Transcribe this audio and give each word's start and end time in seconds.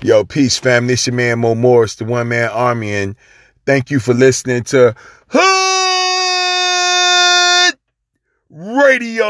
Yo, 0.00 0.22
peace, 0.22 0.56
fam. 0.56 0.86
This 0.86 1.08
your 1.08 1.16
man 1.16 1.40
Mo 1.40 1.56
Morris, 1.56 1.96
the 1.96 2.04
one 2.04 2.28
man 2.28 2.50
army, 2.50 2.94
and 2.94 3.16
thank 3.66 3.90
you 3.90 3.98
for 3.98 4.14
listening 4.14 4.62
to 4.62 4.94
Hood 5.26 5.44
Radio. 8.48 9.24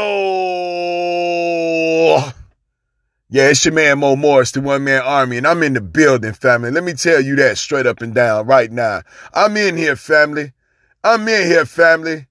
Yeah, 3.31 3.49
it's 3.49 3.65
your 3.65 3.73
man 3.73 3.97
Mo 3.97 4.15
Morris, 4.15 4.51
the 4.51 4.61
one 4.61 4.83
man 4.83 5.01
army, 5.01 5.37
and 5.37 5.47
I'm 5.47 5.63
in 5.63 5.73
the 5.73 5.81
building, 5.81 6.33
family. 6.33 6.69
Let 6.69 6.83
me 6.83 6.93
tell 6.93 7.19
you 7.19 7.35
that 7.37 7.57
straight 7.57 7.87
up 7.87 8.03
and 8.03 8.13
down 8.13 8.45
right 8.45 8.71
now. 8.71 9.01
I'm 9.33 9.57
in 9.57 9.75
here, 9.75 9.95
family. 9.95 10.53
I'm 11.03 11.27
in 11.27 11.47
here, 11.47 11.65
family. 11.65 12.27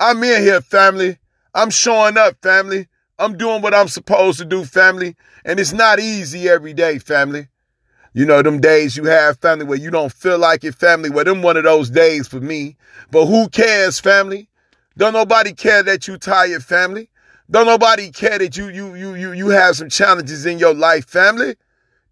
I'm 0.00 0.20
in 0.24 0.42
here, 0.42 0.60
family. 0.60 1.18
I'm 1.54 1.70
showing 1.70 2.18
up, 2.18 2.42
family. 2.42 2.88
I'm 3.16 3.38
doing 3.38 3.62
what 3.62 3.74
I'm 3.74 3.86
supposed 3.86 4.40
to 4.40 4.44
do, 4.44 4.64
family. 4.64 5.14
And 5.44 5.60
it's 5.60 5.72
not 5.72 6.00
easy 6.00 6.48
every 6.48 6.74
day, 6.74 6.98
family. 6.98 7.46
You 8.16 8.24
know, 8.24 8.40
them 8.40 8.62
days 8.62 8.96
you 8.96 9.04
have 9.04 9.38
family 9.40 9.66
where 9.66 9.76
you 9.76 9.90
don't 9.90 10.10
feel 10.10 10.38
like 10.38 10.64
it, 10.64 10.74
family. 10.74 11.10
Well, 11.10 11.26
them 11.26 11.42
one 11.42 11.58
of 11.58 11.64
those 11.64 11.90
days 11.90 12.26
for 12.26 12.40
me. 12.40 12.74
But 13.10 13.26
who 13.26 13.46
cares, 13.50 14.00
family? 14.00 14.48
Don't 14.96 15.12
nobody 15.12 15.52
care 15.52 15.82
that 15.82 16.08
you 16.08 16.16
tired, 16.16 16.64
family. 16.64 17.10
Don't 17.50 17.66
nobody 17.66 18.10
care 18.10 18.38
that 18.38 18.56
you 18.56 18.68
you 18.68 18.94
you 18.94 19.14
you 19.16 19.32
you 19.32 19.48
have 19.48 19.76
some 19.76 19.90
challenges 19.90 20.46
in 20.46 20.58
your 20.58 20.72
life, 20.72 21.06
family. 21.06 21.56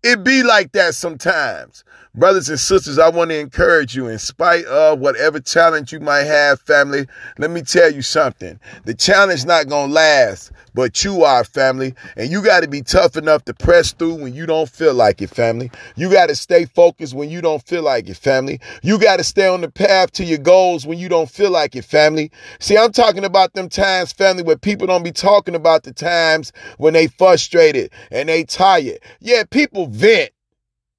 It 0.03 0.23
be 0.23 0.43
like 0.43 0.73
that 0.73 0.95
sometimes. 0.95 1.85
Brothers 2.17 2.49
and 2.49 2.61
sisters, 2.61 2.97
I 2.97 3.09
want 3.09 3.31
to 3.31 3.41
encourage 3.41 3.97
you 3.97 4.07
in 4.07 4.21
spite 4.21 4.65
of 4.67 5.01
whatever 5.01 5.41
challenge 5.41 5.93
you 5.93 5.99
might 5.99 6.23
have, 6.23 6.61
family. 6.61 7.09
Let 7.39 7.51
me 7.51 7.63
tell 7.63 7.93
you 7.93 8.03
something. 8.03 8.61
The 8.85 8.95
challenge 8.95 9.45
not 9.45 9.67
going 9.67 9.89
to 9.89 9.95
last, 9.95 10.53
but 10.75 11.03
you 11.03 11.25
are 11.25 11.43
family. 11.43 11.93
And 12.17 12.31
you 12.31 12.41
got 12.41 12.61
to 12.61 12.69
be 12.69 12.83
tough 12.83 13.17
enough 13.17 13.45
to 13.47 13.55
press 13.55 13.91
through 13.91 14.15
when 14.15 14.33
you 14.33 14.47
don't 14.47 14.69
feel 14.69 14.95
like 14.95 15.23
it, 15.23 15.31
family. 15.31 15.73
You 15.97 16.09
got 16.09 16.29
to 16.29 16.37
stay 16.37 16.67
focused 16.67 17.15
when 17.15 17.31
you 17.31 17.41
don't 17.41 17.67
feel 17.67 17.83
like 17.83 18.09
it, 18.09 18.17
family. 18.17 18.61
You 18.85 19.01
got 19.01 19.17
to 19.17 19.25
stay 19.25 19.49
on 19.49 19.63
the 19.63 19.71
path 19.71 20.13
to 20.13 20.25
your 20.25 20.39
goals 20.39 20.87
when 20.87 21.01
you 21.01 21.09
don't 21.09 21.29
feel 21.29 21.51
like 21.51 21.75
it, 21.75 21.85
family. 21.85 22.31
See, 22.61 22.79
I'm 22.79 22.93
talking 22.93 23.25
about 23.25 23.55
them 23.55 23.69
times, 23.69 24.13
family, 24.13 24.45
where 24.45 24.57
people 24.57 24.87
don't 24.87 25.03
be 25.03 25.11
talking 25.11 25.57
about 25.57 25.83
the 25.83 25.93
times 25.93 26.53
when 26.79 26.95
they 26.95 27.09
frustrated 27.09 27.91
and 28.13 28.29
they 28.29 28.45
tired. 28.45 29.01
Yeah, 29.19 29.43
people 29.51 29.89
vent. 29.89 30.31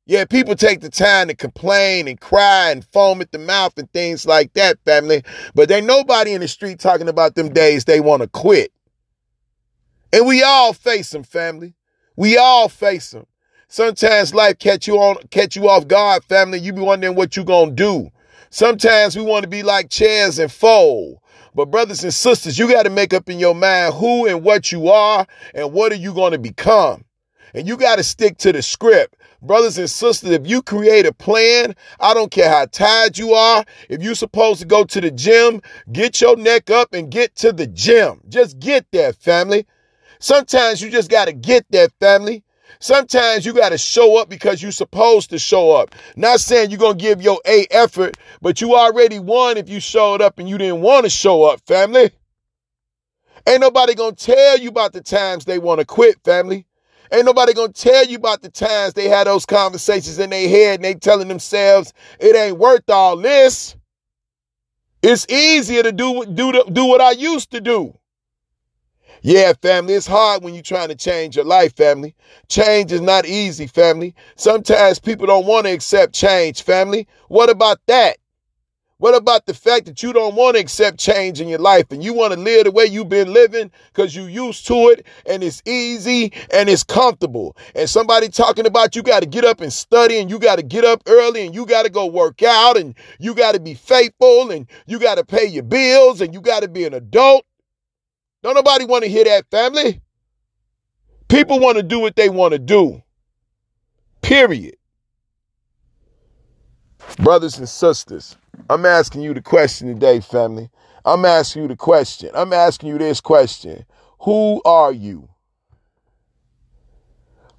Yeah, 0.08 0.25
people 0.25 0.56
take 0.56 0.81
the 0.81 0.89
time 0.89 1.30
to 1.30 1.36
complain 1.36 2.08
and 2.08 2.20
cry 2.20 2.70
and 2.70 2.86
foam 2.86 3.22
at 3.22 3.31
the 3.31 3.39
mouth 3.39 3.75
and 3.78 3.92
things 3.92 4.25
like 4.28 4.53
that, 4.53 4.78
family. 4.86 5.23
But 5.56 5.72
ain't 5.72 5.88
nobody 5.88 6.34
in 6.34 6.42
the 6.42 6.48
street 6.48 6.80
talking 6.80 7.09
about 7.09 7.34
them 7.34 7.52
days 7.52 7.86
they 7.86 8.00
want 8.00 8.22
to 8.22 8.28
quit. 8.28 8.72
And 10.14 10.28
we 10.28 10.44
all 10.44 10.73
face 10.73 11.09
them, 11.09 11.23
family. 11.23 11.73
We 12.16 12.38
all 12.38 12.70
face 12.70 13.11
them. 13.11 13.26
Sometimes 13.67 14.36
life 14.36 14.59
catch 14.59 14.88
you 14.88 14.98
on 14.98 15.16
catch 15.31 15.56
you 15.56 15.67
off 15.67 15.88
guard, 15.88 16.23
family. 16.23 16.59
You 16.59 16.72
be 16.72 16.81
wondering 16.81 17.16
what 17.16 17.36
you 17.36 17.44
gonna 17.44 17.72
do. 17.72 18.11
Sometimes 18.52 19.17
we 19.17 19.23
want 19.23 19.44
to 19.44 19.50
be 19.50 19.64
like 19.64 19.89
chairs 19.89 20.38
and 20.38 20.52
fold. 20.52 21.17
But 21.56 21.72
brothers 21.72 22.03
and 22.03 22.14
sisters, 22.14 22.59
you 22.59 22.70
got 22.70 22.83
to 22.83 22.89
make 22.89 23.14
up 23.14 23.30
in 23.30 23.39
your 23.39 23.56
mind 23.56 23.95
who 23.95 24.28
and 24.28 24.44
what 24.44 24.72
you 24.72 24.89
are 24.89 25.26
and 25.53 25.73
what 25.73 25.92
are 25.92 25.95
you 25.95 26.14
going 26.14 26.33
to 26.33 26.38
become. 26.38 27.06
And 27.53 27.67
you 27.67 27.78
got 27.78 27.95
to 27.95 28.03
stick 28.03 28.38
to 28.39 28.52
the 28.52 28.61
script. 28.61 29.16
Brothers 29.46 29.78
and 29.78 29.90
sisters, 29.90 30.32
if 30.32 30.48
you 30.48 30.62
create 30.62 31.06
a 31.06 31.14
plan, 31.14 31.76
I 32.00 32.14
don't 32.14 32.32
care 32.32 32.50
how 32.50 32.66
tired 32.66 33.18
you 33.18 33.34
are. 33.34 33.64
If 33.90 34.02
you're 34.02 34.16
supposed 34.16 34.60
to 34.62 34.66
go 34.66 34.84
to 34.86 35.02
the 35.02 35.12
gym, 35.12 35.62
get 35.92 36.20
your 36.20 36.36
neck 36.36 36.72
up 36.72 36.94
and 36.94 37.12
get 37.12 37.36
to 37.38 37.52
the 37.52 37.68
gym. 37.68 38.22
Just 38.28 38.60
get 38.60 38.88
there, 38.92 39.14
family. 39.14 39.68
Sometimes 40.20 40.82
you 40.82 40.90
just 40.90 41.12
got 41.12 41.26
to 41.26 41.34
get 41.34 41.66
there, 41.70 41.90
family. 42.00 42.44
Sometimes 42.80 43.46
you 43.46 43.54
got 43.54 43.70
to 43.70 43.78
show 43.78 44.18
up 44.18 44.30
because 44.30 44.62
you're 44.62 44.72
supposed 44.72 45.30
to 45.30 45.40
show 45.40 45.72
up. 45.72 45.94
Not 46.16 46.40
saying 46.40 46.72
you're 46.72 46.80
going 46.80 46.98
to 46.98 47.04
give 47.04 47.22
your 47.22 47.40
A 47.46 47.68
effort, 47.70 48.18
but 48.42 48.62
you 48.62 48.76
already 48.76 49.20
won 49.20 49.58
if 49.58 49.70
you 49.70 49.80
showed 49.80 50.22
up 50.22 50.40
and 50.40 50.50
you 50.50 50.58
didn't 50.58 50.82
want 50.82 51.06
to 51.06 51.10
show 51.10 51.44
up, 51.44 51.61
family. 51.67 52.11
Ain't 53.48 53.61
nobody 53.61 53.94
going 53.94 54.16
to 54.16 54.26
tell 54.26 54.58
you 54.58 54.70
about 54.70 54.94
the 54.94 55.02
times 55.02 55.45
they 55.45 55.60
want 55.60 55.80
to 55.80 55.86
quit, 55.86 56.16
family. 56.23 56.66
Ain't 57.11 57.26
nobody 57.26 57.54
gonna 57.54 57.73
tell 57.73 58.05
you 58.05 58.17
about 58.17 58.42
the 58.42 58.49
times 58.49 58.93
they 58.93 59.08
had 59.08 59.27
those 59.27 59.45
conversations 59.45 60.20
in 60.20 60.30
their 60.30 60.49
head 60.49 60.76
and 60.76 60.86
they 60.86 60.95
telling 60.95 61.27
themselves 61.27 61.93
it 62.20 62.36
ain't 62.36 62.58
worth 62.58 62.89
all 62.89 63.17
this. 63.17 63.76
It's 65.02 65.27
easier 65.30 65.83
to 65.83 65.92
do 65.92 66.26
do 66.26 66.64
do 66.71 66.86
what 66.86 67.02
I 67.02 67.11
used 67.11 67.52
to 67.52 67.61
do. 67.61 67.98
Yeah, 69.21 69.54
family, 69.54 69.95
it's 69.95 70.05
hard 70.05 70.43
when 70.43 70.54
you're 70.54 70.61
trying 70.61 70.89
to 70.89 70.95
change 70.95 71.36
your 71.36 71.45
life, 71.45 71.76
family. 71.76 72.16
Change 72.48 72.92
is 72.92 73.02
not 73.02 73.26
easy, 73.26 73.66
family. 73.66 74.14
Sometimes 74.36 74.99
people 74.99 75.26
don't 75.26 75.48
want 75.48 75.66
to 75.66 75.73
accept 75.73 76.14
change, 76.14 76.61
family. 76.61 77.08
What 77.27 77.49
about 77.49 77.80
that? 77.87 78.17
What 78.98 79.14
about 79.14 79.45
the 79.45 79.54
fact 79.54 79.88
that 79.88 80.02
you 80.02 80.14
don't 80.14 80.36
want 80.36 80.56
to 80.56 80.61
accept 80.61 81.00
change 81.00 81.42
in 81.42 81.50
your 81.50 81.60
life 81.60 81.88
and 81.92 82.02
you 82.02 82.14
want 82.14 82.33
to 82.33 82.39
live 82.39 82.64
the 82.64 82.72
way 82.72 82.86
you've 82.86 83.10
been 83.10 83.33
living 83.33 83.70
because 83.88 84.16
you 84.16 84.23
used 84.23 84.66
to 84.67 84.88
it 84.89 85.06
and 85.26 85.44
it's 85.44 85.61
easy 85.66 86.32
and 86.50 86.70
it's 86.70 86.83
comfortable? 86.83 87.58
And 87.76 87.89
somebody 87.89 88.30
talking 88.30 88.66
about 88.66 88.95
you 88.95 89.04
got 89.04 89.20
to 89.20 89.26
get 89.26 89.44
up 89.44 89.60
and 89.60 89.73
study 89.73 90.17
and 90.20 90.30
you 90.30 90.39
got 90.39 90.58
to 90.58 90.64
get 90.64 90.86
up 90.86 91.04
early 91.08 91.45
and 91.45 91.54
you 91.54 91.66
got 91.66 91.84
to 91.84 91.89
go 91.89 92.05
work 92.05 92.42
out 92.42 92.78
and 92.78 92.95
you 93.20 93.36
got 93.36 93.54
to 93.54 93.60
be 93.60 93.73
faithful 93.73 94.50
and 94.52 94.66
you 94.88 94.98
got 94.98 95.16
to 95.16 95.26
pay 95.26 95.45
your 95.45 95.64
bills 95.64 96.22
and 96.22 96.34
you 96.34 96.39
got 96.39 96.61
to 96.61 96.70
be 96.70 96.86
an 96.86 96.94
adult. 96.94 97.45
Don't 98.44 98.55
nobody 98.55 98.86
want 98.86 99.04
to 99.04 99.10
hear 99.10 99.26
that, 99.26 99.52
family. 99.52 100.00
People 101.28 101.60
want 101.60 101.76
to 101.76 101.84
do 101.84 102.00
what 102.00 102.16
they 102.16 102.30
want 102.30 102.54
to 102.54 102.60
do. 102.60 103.02
Period. 104.22 104.78
Brothers 107.20 107.58
and 107.58 107.70
sisters, 107.70 108.36
I'm 108.70 108.86
asking 108.86 109.21
you 109.21 109.33
the 109.33 109.42
question 109.42 109.87
today, 109.87 110.20
family. 110.20 110.70
I'm 111.05 111.23
asking 111.23 111.61
you 111.64 111.67
the 111.70 111.76
question. 111.77 112.30
I'm 112.36 112.52
asking 112.52 112.89
you 112.89 112.98
this 112.98 113.21
question 113.21 113.86
Who 114.21 114.61
are 114.65 114.92
you? 114.92 115.30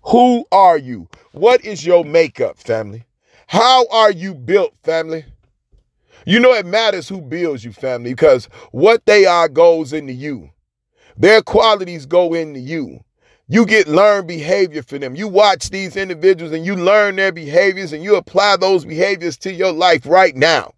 Who 0.03 0.45
are 0.53 0.77
you? 0.77 1.09
What 1.33 1.65
is 1.65 1.87
your 1.87 2.05
makeup, 2.05 2.59
family? 2.59 3.05
How 3.47 3.87
are 3.89 4.11
you 4.11 4.35
built, 4.35 4.75
family? 4.85 5.25
You 6.27 6.41
know, 6.41 6.53
it 6.53 6.67
matters 6.67 7.09
who 7.09 7.23
builds 7.23 7.65
you, 7.65 7.73
family, 7.73 8.11
because 8.11 8.47
what 8.73 9.07
they 9.07 9.25
are 9.25 9.49
goes 9.49 9.93
into 9.93 10.13
you. 10.13 10.51
Their 11.17 11.41
qualities 11.41 12.05
go 12.05 12.35
into 12.35 12.61
you. 12.61 13.01
You 13.49 13.65
get 13.65 13.87
learned 13.87 14.27
behavior 14.27 14.83
for 14.83 14.99
them. 14.99 15.15
You 15.15 15.29
watch 15.29 15.71
these 15.71 15.97
individuals 15.97 16.53
and 16.53 16.67
you 16.67 16.75
learn 16.75 17.17
their 17.17 17.31
behaviors 17.31 17.93
and 17.93 18.03
you 18.03 18.17
apply 18.17 18.57
those 18.57 18.85
behaviors 18.85 19.37
to 19.39 19.53
your 19.53 19.73
life 19.73 20.05
right 20.05 20.35
now. 20.35 20.73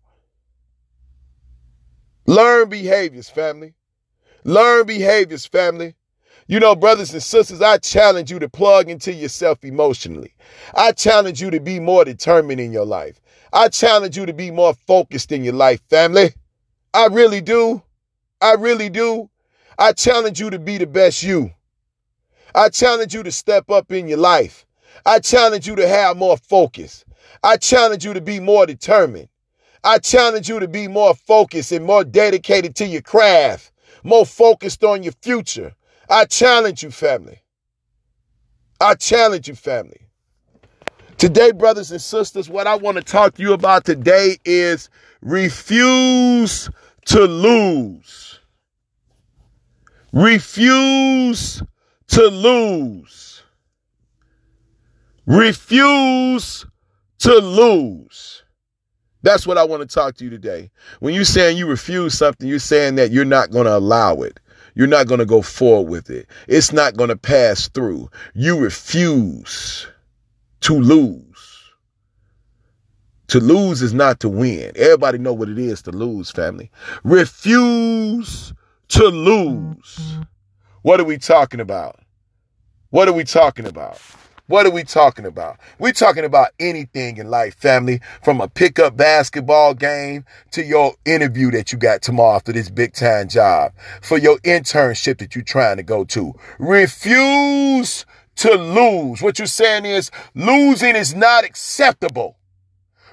Learn 2.27 2.69
behaviors, 2.69 3.31
family. 3.31 3.73
Learn 4.45 4.87
behaviors, 4.87 5.47
family. 5.47 5.95
You 6.47 6.61
know, 6.61 6.77
brothers 6.77 7.13
and 7.13 7.23
sisters, 7.23 7.63
I 7.63 7.79
challenge 7.79 8.31
you 8.31 8.39
to 8.39 8.51
plug 8.51 8.91
into 8.91 9.15
yourself 9.15 9.65
emotionally. 9.65 10.35
I 10.75 10.93
challenge 10.93 11.41
you 11.41 11.51
to 11.51 11.61
be 11.61 11.81
more 11.81 12.05
determined 12.05 12.61
in 12.61 12.71
your 12.71 12.85
life. 12.85 13.19
I 13.51 13.69
challenge 13.69 14.17
you 14.17 14.27
to 14.27 14.35
be 14.35 14.51
more 14.51 14.75
focused 14.87 15.33
in 15.33 15.43
your 15.43 15.55
life, 15.55 15.81
family. 15.89 16.35
I 16.93 17.07
really 17.07 17.41
do. 17.41 17.83
I 18.43 18.55
really 18.55 18.91
do. 18.91 19.31
I 19.79 19.93
challenge 19.93 20.39
you 20.39 20.51
to 20.51 20.59
be 20.59 20.77
the 20.77 20.87
best 20.87 21.23
you. 21.23 21.51
I 22.55 22.69
challenge 22.69 23.15
you 23.15 23.23
to 23.23 23.33
step 23.33 23.71
up 23.71 23.93
in 23.93 24.09
your 24.09 24.19
life. 24.19 24.67
I 25.07 25.21
challenge 25.21 25.67
you 25.67 25.77
to 25.77 25.89
have 25.89 26.17
more 26.17 26.37
focus. 26.37 27.05
I 27.43 27.57
challenge 27.57 28.05
you 28.05 28.15
to 28.15 28.21
be 28.21 28.41
more 28.41 28.67
determined. 28.67 29.29
I 29.85 29.99
challenge 29.99 30.49
you 30.49 30.59
to 30.61 30.69
be 30.69 30.89
more 30.89 31.15
focused 31.15 31.73
and 31.73 31.85
more 31.85 32.05
dedicated 32.05 32.75
to 32.77 32.87
your 32.87 33.03
craft, 33.03 33.73
more 34.03 34.27
focused 34.27 34.83
on 34.83 35.03
your 35.03 35.13
future. 35.23 35.75
I 36.11 36.25
challenge 36.25 36.83
you, 36.83 36.91
family. 36.91 37.41
I 38.81 38.95
challenge 38.95 39.49
you, 39.49 39.55
family. 39.55 40.01
Today, 41.17 41.53
brothers 41.53 41.91
and 41.91 42.01
sisters, 42.01 42.49
what 42.49 42.67
I 42.67 42.77
want 42.77 42.97
to 42.97 43.03
talk 43.03 43.35
to 43.35 43.43
you 43.43 43.53
about 43.53 43.85
today 43.85 44.39
is 44.45 44.89
refuse 45.21 46.71
to 47.07 47.21
lose. 47.25 48.41
Refuse 50.13 51.63
to 52.09 52.27
lose. 52.27 53.43
Refuse 55.27 56.67
to 57.19 57.35
lose. 57.35 58.43
That's 59.23 59.47
what 59.47 59.59
I 59.59 59.65
want 59.65 59.83
to 59.83 59.95
talk 59.95 60.15
to 60.17 60.25
you 60.25 60.31
today. 60.31 60.71
When 61.01 61.13
you're 61.13 61.25
saying 61.25 61.59
you 61.59 61.67
refuse 61.67 62.17
something, 62.17 62.49
you're 62.49 62.59
saying 62.59 62.95
that 62.95 63.11
you're 63.11 63.25
not 63.25 63.51
going 63.51 63.67
to 63.67 63.77
allow 63.77 64.23
it. 64.23 64.41
You're 64.75 64.87
not 64.87 65.09
going 65.09 65.19
to 65.19 65.27
go 65.27 65.43
forward 65.43 65.91
with 65.91 66.09
it. 66.09 66.29
It's 66.47 66.73
not 66.73 66.97
going 66.97 67.09
to 67.09 67.17
pass 67.17 67.69
through. 67.69 68.09
You 68.35 68.59
refuse 68.59 69.89
to 70.61 70.75
lose. 70.75 71.25
To 73.29 73.41
lose 73.41 73.83
is 73.83 73.93
not 73.93 74.21
to 74.21 74.29
win. 74.29 74.73
Everybody 74.77 75.19
know 75.19 75.35
what 75.35 75.49
it 75.49 75.59
is 75.59 75.83
to 75.83 75.91
lose, 75.91 76.31
family. 76.31 76.71
Refuse 77.03 78.55
to 78.89 79.05
lose. 79.09 80.19
What 80.83 81.01
are 81.01 81.05
we 81.05 81.19
talking 81.19 81.59
about? 81.61 81.99
What 82.91 83.09
are 83.09 83.13
we 83.13 83.25
talking 83.25 83.67
about? 83.67 84.01
What 84.47 84.65
are 84.65 84.71
we 84.71 84.85
talking 84.85 85.27
about? 85.27 85.59
We're 85.79 85.93
talking 85.93 86.25
about 86.25 86.51
anything 86.59 87.19
in 87.19 87.29
life, 87.29 87.57
family, 87.57 88.01
from 88.23 88.41
a 88.41 88.49
pickup 88.49 88.97
basketball 88.97 89.75
game 89.75 90.25
to 90.53 90.65
your 90.65 90.95
interview 91.05 91.51
that 91.51 91.73
you 91.73 91.79
got 91.79 92.01
tomorrow 92.01 92.37
after 92.37 92.53
this 92.53 92.71
big 92.71 92.95
time 92.95 93.29
job, 93.29 93.73
for 94.01 94.17
your 94.19 94.39
internship 94.39 95.19
that 95.19 95.35
you're 95.35 95.45
trying 95.45 95.77
to 95.79 95.83
go 95.83 96.05
to. 96.05 96.33
Refuse 96.59 98.07
to 98.37 98.55
lose. 98.55 99.21
What 99.21 99.39
you're 99.39 99.47
saying 99.47 99.85
is 99.85 100.11
losing 100.35 100.95
is 100.95 101.15
not 101.15 101.45
acceptable. 101.45 102.39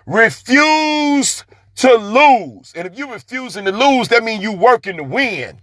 Refuse 0.05 1.43
to 1.77 1.95
lose. 1.95 2.71
And 2.75 2.87
if 2.87 2.97
you're 2.97 3.11
refusing 3.11 3.65
to 3.65 3.71
lose, 3.71 4.07
that 4.09 4.23
means 4.23 4.43
you're 4.43 4.55
working 4.55 4.97
to 4.97 5.03
win. 5.03 5.59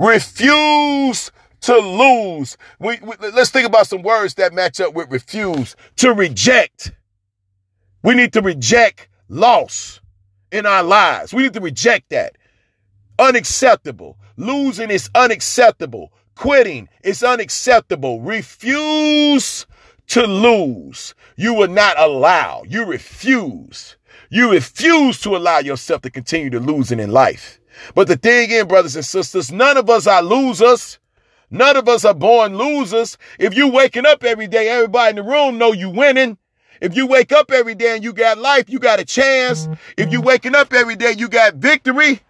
Refuse 0.00 1.30
to 1.60 1.76
lose. 1.76 2.56
We, 2.78 2.98
we, 3.02 3.16
let's 3.34 3.50
think 3.50 3.66
about 3.66 3.86
some 3.86 4.00
words 4.02 4.34
that 4.36 4.54
match 4.54 4.80
up 4.80 4.94
with 4.94 5.12
refuse. 5.12 5.76
To 5.96 6.14
reject. 6.14 6.92
We 8.02 8.14
need 8.14 8.32
to 8.32 8.40
reject 8.40 9.08
loss 9.28 10.00
in 10.50 10.64
our 10.64 10.82
lives. 10.82 11.34
We 11.34 11.42
need 11.42 11.52
to 11.52 11.60
reject 11.60 12.08
that. 12.10 12.36
Unacceptable. 13.18 14.16
Losing 14.38 14.90
is 14.90 15.10
unacceptable. 15.14 16.14
Quitting 16.34 16.88
is 17.04 17.22
unacceptable. 17.22 18.22
Refuse 18.22 19.66
to 20.06 20.26
lose. 20.26 21.14
You 21.36 21.52
will 21.52 21.68
not 21.68 22.00
allow. 22.00 22.62
You 22.66 22.86
refuse. 22.86 23.98
You 24.30 24.50
refuse 24.52 25.20
to 25.20 25.36
allow 25.36 25.58
yourself 25.58 26.00
to 26.02 26.10
continue 26.10 26.48
to 26.48 26.60
losing 26.60 27.00
in 27.00 27.10
life. 27.12 27.59
But 27.94 28.08
the 28.08 28.16
thing 28.16 28.50
in, 28.50 28.68
brothers 28.68 28.96
and 28.96 29.04
sisters, 29.04 29.50
none 29.50 29.76
of 29.76 29.88
us 29.90 30.06
are 30.06 30.22
losers. 30.22 30.98
None 31.50 31.76
of 31.76 31.88
us 31.88 32.04
are 32.04 32.14
born 32.14 32.56
losers. 32.56 33.18
If 33.38 33.56
you 33.56 33.68
waking 33.68 34.06
up 34.06 34.22
every 34.22 34.46
day, 34.46 34.68
everybody 34.68 35.10
in 35.10 35.16
the 35.16 35.22
room 35.30 35.58
know 35.58 35.72
you 35.72 35.90
winning. 35.90 36.38
If 36.80 36.96
you 36.96 37.06
wake 37.06 37.32
up 37.32 37.50
every 37.50 37.74
day 37.74 37.94
and 37.94 38.04
you 38.04 38.12
got 38.12 38.38
life, 38.38 38.70
you 38.70 38.78
got 38.78 39.00
a 39.00 39.04
chance. 39.04 39.68
If 39.96 40.12
you 40.12 40.20
waking 40.20 40.54
up 40.54 40.72
every 40.72 40.96
day, 40.96 41.12
you 41.16 41.28
got 41.28 41.54
victory. 41.54 42.20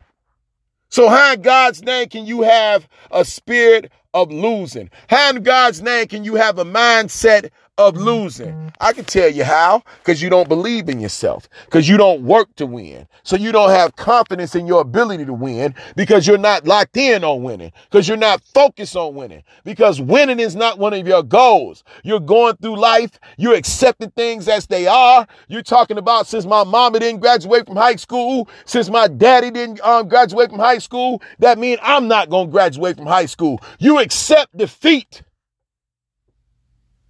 So 0.89 1.09
how 1.09 1.35
in 1.35 1.43
God's 1.43 1.83
name 1.83 2.09
can 2.09 2.27
you 2.27 2.43
have 2.43 2.89
a 3.13 3.25
spirit 3.25 3.93
of 4.13 4.33
losing? 4.33 4.91
How 5.09 5.31
in 5.31 5.43
God's 5.45 5.81
name 5.83 6.09
can 6.09 6.25
you 6.25 6.35
have 6.35 6.59
a 6.59 6.65
mindset 6.65 7.51
of 7.81 7.97
losing. 7.97 8.73
I 8.79 8.93
can 8.93 9.07
tell 9.07 9.31
you 9.31 9.43
how, 9.43 9.83
because 9.99 10.21
you 10.21 10.29
don't 10.29 10.49
believe 10.49 10.89
in 10.89 11.01
yourself, 11.01 11.49
because 11.65 11.89
you 11.89 11.97
don't 11.97 12.23
work 12.23 12.55
to 12.57 12.67
win. 12.67 13.09
So 13.23 13.37
you 13.37 13.53
don't 13.53 13.71
have 13.71 13.97
confidence 13.97 14.55
in 14.55 14.67
your 14.67 14.83
ability 14.83 15.25
to 15.25 15.33
win 15.33 15.75
because 15.97 16.27
you're 16.27 16.39
not 16.39 16.67
locked 16.67 16.99
in 16.99 17.25
on 17.25 17.43
winning, 17.43 17.73
because 17.91 18.07
you're 18.07 18.19
not 18.19 18.43
focused 18.55 18.97
on 18.97 19.15
winning, 19.15 19.43
because 19.65 20.01
winning 20.01 20.41
is 20.41 20.55
not 20.55 20.79
one 20.79 20.93
of 20.93 21.09
your 21.09 21.23
goals. 21.23 21.83
You're 22.05 22.21
going 22.21 22.57
through 22.57 22.77
life, 22.77 23.19
you're 23.39 23.55
accepting 23.55 24.11
things 24.11 24.47
as 24.47 24.67
they 24.67 24.87
are. 24.87 25.27
You're 25.49 25.63
talking 25.63 25.97
about 25.97 26.27
since 26.27 26.45
my 26.45 26.65
mama 26.65 27.01
didn't 27.01 27.21
graduate 27.21 27.67
from 27.67 27.77
high 27.77 27.97
school, 27.97 28.49
since 28.67 28.91
my 28.91 29.09
daddy 29.09 29.51
didn't 29.51 29.81
um, 29.81 30.07
graduate 30.07 30.51
from 30.51 30.59
high 30.59 30.79
school, 30.79 31.23
that 31.39 31.59
means 31.59 31.81
I'm 31.83 32.09
not 32.09 32.29
going 32.29 32.49
to 32.49 32.53
graduate 32.53 32.97
from 32.97 33.07
high 33.07 33.27
school. 33.27 33.63
You 33.79 34.01
accept 34.01 34.57
defeat. 34.57 35.23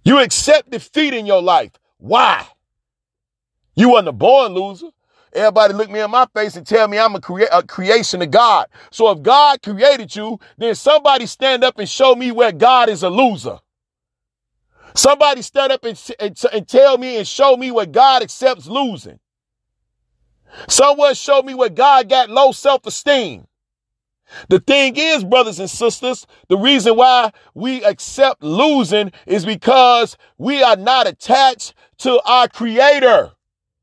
You 0.03 0.19
accept 0.19 0.71
defeat 0.71 1.13
in 1.13 1.25
your 1.25 1.41
life. 1.41 1.71
Why? 1.97 2.45
You 3.75 3.89
wasn't 3.89 4.09
a 4.09 4.13
born 4.13 4.53
loser. 4.53 4.89
Everybody 5.33 5.73
look 5.73 5.89
me 5.89 6.01
in 6.01 6.11
my 6.11 6.27
face 6.35 6.57
and 6.57 6.67
tell 6.67 6.87
me 6.87 6.99
I'm 6.99 7.15
a, 7.15 7.21
crea- 7.21 7.47
a, 7.51 7.63
creation 7.63 8.21
of 8.21 8.31
God. 8.31 8.67
So 8.91 9.11
if 9.11 9.21
God 9.21 9.61
created 9.63 10.15
you, 10.15 10.39
then 10.57 10.75
somebody 10.75 11.25
stand 11.25 11.63
up 11.63 11.79
and 11.79 11.89
show 11.89 12.15
me 12.15 12.31
where 12.31 12.51
God 12.51 12.89
is 12.89 13.03
a 13.03 13.09
loser. 13.09 13.59
Somebody 14.95 15.41
stand 15.41 15.71
up 15.73 15.85
and, 15.85 16.01
and, 16.19 16.39
and 16.53 16.67
tell 16.67 16.97
me 16.97 17.17
and 17.17 17.27
show 17.27 17.57
me 17.57 17.71
where 17.71 17.85
God 17.85 18.23
accepts 18.23 18.67
losing. 18.67 19.19
Someone 20.69 21.15
show 21.15 21.43
me 21.43 21.53
where 21.55 21.69
God 21.69 22.09
got 22.09 22.29
low 22.29 22.51
self-esteem. 22.51 23.47
The 24.49 24.59
thing 24.59 24.95
is, 24.95 25.23
brothers 25.23 25.59
and 25.59 25.69
sisters, 25.69 26.25
the 26.49 26.57
reason 26.57 26.95
why 26.95 27.31
we 27.53 27.83
accept 27.83 28.43
losing 28.43 29.11
is 29.25 29.45
because 29.45 30.17
we 30.37 30.63
are 30.63 30.75
not 30.75 31.07
attached 31.07 31.73
to 31.99 32.21
our 32.25 32.47
creator. 32.47 33.31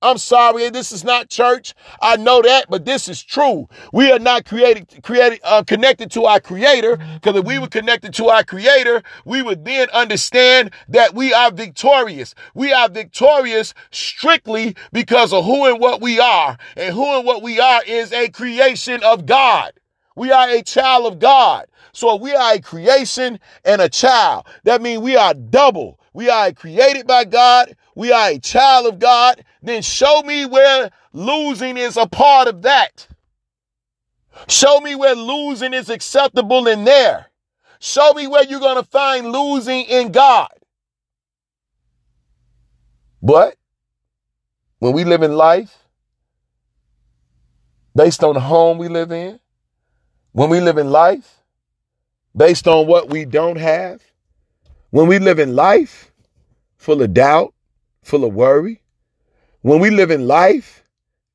I'm 0.01 0.19
sorry, 0.19 0.71
this 0.71 0.93
is 0.93 1.03
not 1.03 1.29
church. 1.29 1.75
I 2.01 2.17
know 2.17 2.41
that, 2.43 2.67
but 2.71 2.85
this 2.85 3.09
is 3.09 3.21
true. 3.21 3.69
We 3.93 4.13
are 4.13 4.21
not 4.21 4.45
created, 4.45 5.03
created, 5.03 5.41
uh, 5.43 5.65
connected 5.65 6.13
to 6.13 6.25
our 6.25 6.39
creator. 6.39 6.97
Because 7.15 7.37
if 7.37 7.45
we 7.45 7.59
were 7.59 7.67
connected 7.67 8.15
to 8.15 8.29
our 8.29 8.45
creator, 8.45 9.03
we 9.25 9.43
would 9.43 9.65
then 9.65 9.89
understand 9.91 10.71
that 10.89 11.15
we 11.15 11.35
are 11.35 11.51
victorious. 11.51 12.37
We 12.55 12.73
are 12.73 12.89
victorious 12.89 13.75
strictly 13.91 14.77
because 14.93 15.33
of 15.33 15.45
who 15.45 15.67
and 15.67 15.81
what 15.81 16.01
we 16.01 16.21
are. 16.21 16.57
And 16.77 16.95
who 16.95 17.17
and 17.17 17.27
what 17.27 17.43
we 17.43 17.59
are 17.59 17.83
is 17.85 18.13
a 18.13 18.29
creation 18.29 19.03
of 19.03 19.27
God. 19.27 19.73
We 20.19 20.33
are 20.33 20.51
a 20.51 20.63
child 20.63 21.07
of 21.07 21.21
God. 21.21 21.67
So 21.93 22.17
we 22.17 22.35
are 22.35 22.55
a 22.55 22.61
creation 22.61 23.39
and 23.65 23.81
a 23.81 23.89
child. 23.89 24.47
That 24.65 24.83
means 24.83 25.01
we 25.01 25.17
are 25.17 25.33
double. 25.33 26.01
We 26.13 26.29
are 26.29 26.53
created 26.53 27.07
by 27.07 27.25
God. 27.25 27.77
We 27.95 28.11
are 28.11 28.31
a 28.31 28.39
child 28.41 28.87
of 28.87 28.99
God. 28.99 29.45
Then 29.63 29.81
show 29.81 30.23
me 30.23 30.45
where 30.45 30.91
losing 31.13 31.77
is 31.77 31.97
a 31.97 32.07
part 32.09 32.49
of 32.49 32.63
that. 32.63 33.07
Show 34.49 34.81
me 34.81 34.97
where 34.97 35.15
losing 35.15 35.73
is 35.73 35.89
acceptable 35.89 36.67
in 36.67 36.85
there. 36.85 37.27
Show 37.79 38.13
me 38.15 38.27
where 38.27 38.45
you're 38.45 38.59
going 38.59 38.83
to 38.83 38.91
find 38.91 39.31
losing 39.31 39.85
in 39.85 40.11
God. 40.11 40.51
But 43.23 43.57
when 44.81 44.93
we 44.93 45.05
live 45.05 45.23
in 45.23 45.37
life 45.37 45.77
based 47.95 48.25
on 48.25 48.35
the 48.35 48.41
home 48.41 48.79
we 48.79 48.89
live 48.89 49.13
in, 49.13 49.39
when 50.33 50.51
we 50.51 50.61
live 50.61 50.79
in 50.79 50.91
life 50.91 51.43
based 52.37 52.69
on 52.69 52.87
what 52.87 53.11
we 53.11 53.25
don't 53.25 53.57
have, 53.57 54.03
when 54.91 55.07
we 55.07 55.19
live 55.19 55.39
in 55.39 55.55
life 55.57 56.13
full 56.77 57.03
of 57.03 57.13
doubt, 57.13 57.55
full 58.03 58.25
of 58.25 58.35
worry, 58.35 58.81
when 59.63 59.81
we 59.81 59.91
live 59.91 60.11
in 60.11 60.27
life 60.27 60.85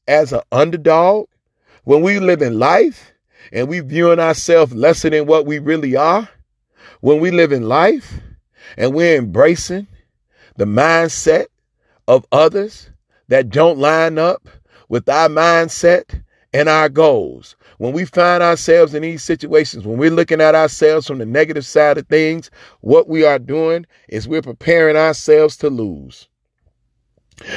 as 0.08 0.34
an 0.34 0.42
underdog, 0.52 1.28
when 1.84 2.02
we 2.02 2.20
live 2.20 2.42
in 2.42 2.58
life 2.58 3.14
and 3.52 3.68
we 3.68 3.80
viewing 3.80 4.20
ourselves 4.20 4.74
lesser 4.74 5.10
than 5.10 5.26
what 5.26 5.46
we 5.46 5.60
really 5.60 5.96
are, 5.96 6.30
when 7.02 7.20
we 7.20 7.32
live 7.32 7.52
in 7.52 7.68
life 7.68 8.20
and 8.78 8.94
we're 8.94 9.18
embracing 9.18 9.88
the 10.56 10.66
mindset 10.66 11.48
of 12.08 12.26
others 12.32 12.90
that 13.28 13.50
don't 13.50 13.78
line 13.78 14.18
up 14.18 14.48
with 14.88 15.08
our 15.10 15.28
mindset 15.28 16.24
and 16.54 16.70
our 16.70 16.88
goals, 16.88 17.56
when 17.78 17.94
we 17.94 18.06
find 18.06 18.42
ourselves 18.42 18.94
in 18.94 19.02
these 19.02 19.24
situations, 19.24 19.86
when 19.86 19.98
we're 19.98 20.12
looking 20.12 20.42
at 20.42 20.56
ourselves 20.56 21.08
from 21.08 21.18
the 21.18 21.26
negative 21.26 21.66
side 21.66 21.98
of 21.98 22.08
things, 22.08 22.50
what 22.82 23.10
we 23.10 23.26
are 23.26 23.40
doing 23.40 23.86
is 24.10 24.28
we're 24.28 24.42
preparing 24.42 24.96
ourselves 24.96 25.58
to 25.58 25.70
lose. 25.70 26.28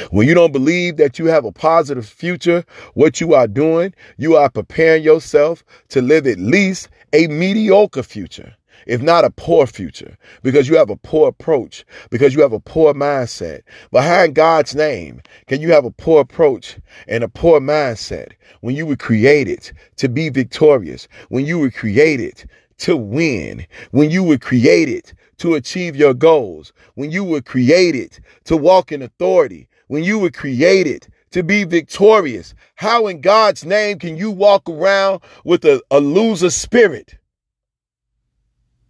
When 0.09 0.27
you 0.27 0.33
don't 0.33 0.51
believe 0.51 0.97
that 0.97 1.19
you 1.19 1.27
have 1.27 1.45
a 1.45 1.51
positive 1.51 2.07
future, 2.07 2.65
what 2.95 3.21
you 3.21 3.35
are 3.35 3.47
doing, 3.47 3.93
you 4.17 4.35
are 4.35 4.49
preparing 4.49 5.03
yourself 5.03 5.63
to 5.89 6.01
live 6.01 6.27
at 6.27 6.39
least 6.39 6.89
a 7.13 7.27
mediocre 7.27 8.03
future 8.03 8.56
if 8.87 9.01
not 9.01 9.25
a 9.25 9.29
poor 9.29 9.67
future, 9.67 10.17
because 10.43 10.67
you 10.69 10.77
have 10.77 10.89
a 10.89 10.95
poor 10.95 11.29
approach, 11.29 11.85
because 12.09 12.33
you 12.33 12.41
have 12.41 12.53
a 12.53 12.59
poor 12.59 12.93
mindset. 12.93 13.61
Behind 13.91 14.35
God's 14.35 14.75
name, 14.75 15.21
can 15.47 15.61
you 15.61 15.71
have 15.73 15.85
a 15.85 15.91
poor 15.91 16.21
approach 16.21 16.77
and 17.07 17.23
a 17.23 17.29
poor 17.29 17.59
mindset 17.59 18.33
when 18.61 18.75
you 18.75 18.85
were 18.85 18.95
created 18.95 19.71
to 19.97 20.09
be 20.09 20.29
victorious, 20.29 21.07
when 21.29 21.45
you 21.45 21.59
were 21.59 21.71
created 21.71 22.49
to 22.79 22.97
win, 22.97 23.65
when 23.91 24.09
you 24.09 24.23
were 24.23 24.37
created 24.37 25.13
to 25.37 25.55
achieve 25.55 25.95
your 25.95 26.13
goals, 26.13 26.73
when 26.95 27.11
you 27.11 27.23
were 27.23 27.41
created 27.41 28.19
to 28.45 28.57
walk 28.57 28.91
in 28.91 29.01
authority, 29.01 29.67
when 29.87 30.03
you 30.03 30.19
were 30.19 30.31
created 30.31 31.07
to 31.31 31.43
be 31.43 31.63
victorious. 31.63 32.55
How 32.75 33.07
in 33.07 33.21
God's 33.21 33.65
name 33.65 33.99
can 33.99 34.17
you 34.17 34.31
walk 34.31 34.69
around 34.69 35.21
with 35.43 35.65
a, 35.65 35.81
a 35.91 35.99
loser 35.99 36.49
spirit? 36.49 37.17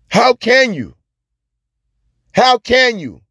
How 0.09 0.33
can 0.33 0.73
you? 0.73 0.95
How 2.33 2.57
can 2.59 2.99
you? 2.99 3.21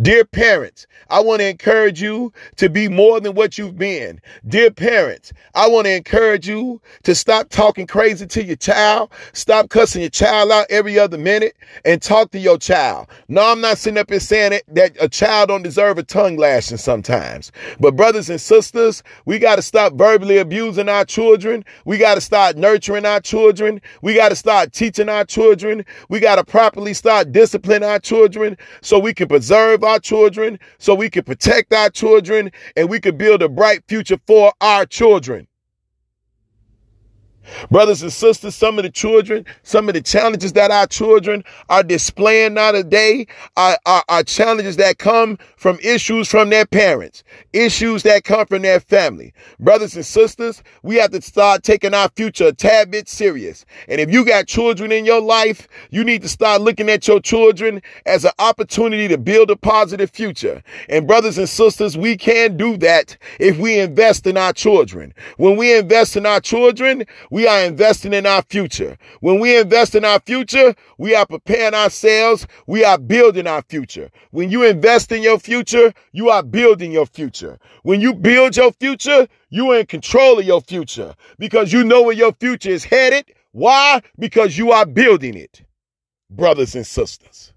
Dear 0.00 0.24
parents, 0.24 0.86
I 1.08 1.20
want 1.20 1.40
to 1.40 1.48
encourage 1.48 2.02
you 2.02 2.32
to 2.56 2.68
be 2.68 2.88
more 2.88 3.20
than 3.20 3.34
what 3.34 3.58
you've 3.58 3.78
been. 3.78 4.20
Dear 4.46 4.70
parents, 4.70 5.32
I 5.54 5.68
want 5.68 5.86
to 5.86 5.94
encourage 5.94 6.48
you 6.48 6.80
to 7.04 7.14
stop 7.14 7.48
talking 7.48 7.86
crazy 7.86 8.26
to 8.26 8.44
your 8.44 8.56
child. 8.56 9.10
Stop 9.32 9.70
cussing 9.70 10.02
your 10.02 10.10
child 10.10 10.50
out 10.50 10.66
every 10.70 10.98
other 10.98 11.18
minute 11.18 11.56
and 11.84 12.02
talk 12.02 12.30
to 12.32 12.38
your 12.38 12.58
child. 12.58 13.06
No, 13.28 13.44
I'm 13.44 13.60
not 13.60 13.78
sitting 13.78 13.98
up 13.98 14.10
here 14.10 14.20
saying 14.20 14.52
it, 14.52 14.64
that 14.74 14.96
a 15.00 15.08
child 15.08 15.48
don't 15.48 15.62
deserve 15.62 15.98
a 15.98 16.02
tongue 16.02 16.36
lashing 16.36 16.78
sometimes. 16.78 17.52
But 17.80 17.96
brothers 17.96 18.28
and 18.28 18.40
sisters, 18.40 19.02
we 19.24 19.38
got 19.38 19.56
to 19.56 19.62
stop 19.62 19.94
verbally 19.94 20.38
abusing 20.38 20.88
our 20.88 21.04
children. 21.04 21.64
We 21.84 21.98
got 21.98 22.16
to 22.16 22.20
start 22.20 22.56
nurturing 22.56 23.06
our 23.06 23.20
children. 23.20 23.80
We 24.02 24.14
got 24.14 24.30
to 24.30 24.36
start 24.36 24.72
teaching 24.72 25.08
our 25.08 25.24
children. 25.24 25.84
We 26.08 26.20
got 26.20 26.36
to 26.36 26.44
properly 26.44 26.94
start 26.94 27.32
disciplining 27.32 27.88
our 27.88 28.00
children 28.00 28.56
so 28.82 28.98
we 28.98 29.14
can 29.14 29.28
preserve 29.28 29.75
our 29.84 30.00
children, 30.00 30.58
so 30.78 30.94
we 30.94 31.10
can 31.10 31.24
protect 31.24 31.72
our 31.72 31.90
children, 31.90 32.50
and 32.76 32.88
we 32.88 33.00
can 33.00 33.16
build 33.16 33.42
a 33.42 33.48
bright 33.48 33.82
future 33.88 34.18
for 34.26 34.52
our 34.60 34.86
children. 34.86 35.46
Brothers 37.70 38.02
and 38.02 38.12
sisters, 38.12 38.54
some 38.54 38.78
of 38.78 38.84
the 38.84 38.90
children, 38.90 39.44
some 39.62 39.88
of 39.88 39.94
the 39.94 40.00
challenges 40.00 40.52
that 40.54 40.70
our 40.70 40.86
children 40.86 41.44
are 41.68 41.82
displaying 41.82 42.54
now 42.54 42.72
today 42.72 43.26
are, 43.56 43.78
are, 43.86 44.04
are, 44.08 44.22
challenges 44.22 44.76
that 44.76 44.98
come 44.98 45.38
from 45.56 45.78
issues 45.82 46.28
from 46.28 46.50
their 46.50 46.66
parents, 46.66 47.22
issues 47.52 48.02
that 48.02 48.24
come 48.24 48.46
from 48.46 48.62
their 48.62 48.80
family. 48.80 49.32
Brothers 49.60 49.94
and 49.96 50.04
sisters, 50.04 50.62
we 50.82 50.96
have 50.96 51.10
to 51.12 51.22
start 51.22 51.62
taking 51.62 51.94
our 51.94 52.08
future 52.16 52.48
a 52.48 52.52
tad 52.52 52.90
bit 52.90 53.08
serious. 53.08 53.64
And 53.88 54.00
if 54.00 54.10
you 54.10 54.24
got 54.24 54.46
children 54.46 54.92
in 54.92 55.04
your 55.04 55.20
life, 55.20 55.68
you 55.90 56.04
need 56.04 56.22
to 56.22 56.28
start 56.28 56.60
looking 56.60 56.88
at 56.88 57.06
your 57.06 57.20
children 57.20 57.82
as 58.04 58.24
an 58.24 58.32
opportunity 58.38 59.08
to 59.08 59.18
build 59.18 59.50
a 59.50 59.56
positive 59.56 60.10
future. 60.10 60.62
And 60.88 61.06
brothers 61.06 61.38
and 61.38 61.48
sisters, 61.48 61.96
we 61.96 62.16
can 62.16 62.56
do 62.56 62.76
that 62.78 63.16
if 63.38 63.58
we 63.58 63.78
invest 63.78 64.26
in 64.26 64.36
our 64.36 64.52
children. 64.52 65.14
When 65.36 65.56
we 65.56 65.76
invest 65.76 66.16
in 66.16 66.26
our 66.26 66.40
children, 66.40 67.06
we 67.36 67.46
are 67.46 67.64
investing 67.64 68.14
in 68.14 68.24
our 68.24 68.40
future. 68.40 68.96
When 69.20 69.40
we 69.40 69.60
invest 69.60 69.94
in 69.94 70.06
our 70.06 70.20
future, 70.20 70.74
we 70.96 71.14
are 71.14 71.26
preparing 71.26 71.74
ourselves. 71.74 72.46
We 72.66 72.82
are 72.82 72.96
building 72.96 73.46
our 73.46 73.60
future. 73.60 74.10
When 74.30 74.50
you 74.50 74.64
invest 74.64 75.12
in 75.12 75.22
your 75.22 75.38
future, 75.38 75.92
you 76.12 76.30
are 76.30 76.42
building 76.42 76.92
your 76.92 77.04
future. 77.04 77.58
When 77.82 78.00
you 78.00 78.14
build 78.14 78.56
your 78.56 78.72
future, 78.72 79.28
you 79.50 79.70
are 79.72 79.80
in 79.80 79.84
control 79.84 80.38
of 80.38 80.46
your 80.46 80.62
future 80.62 81.14
because 81.38 81.74
you 81.74 81.84
know 81.84 82.04
where 82.04 82.14
your 82.14 82.32
future 82.32 82.70
is 82.70 82.84
headed. 82.84 83.26
Why? 83.52 84.00
Because 84.18 84.56
you 84.56 84.72
are 84.72 84.86
building 84.86 85.36
it. 85.36 85.60
Brothers 86.30 86.74
and 86.74 86.86
sisters, 86.86 87.52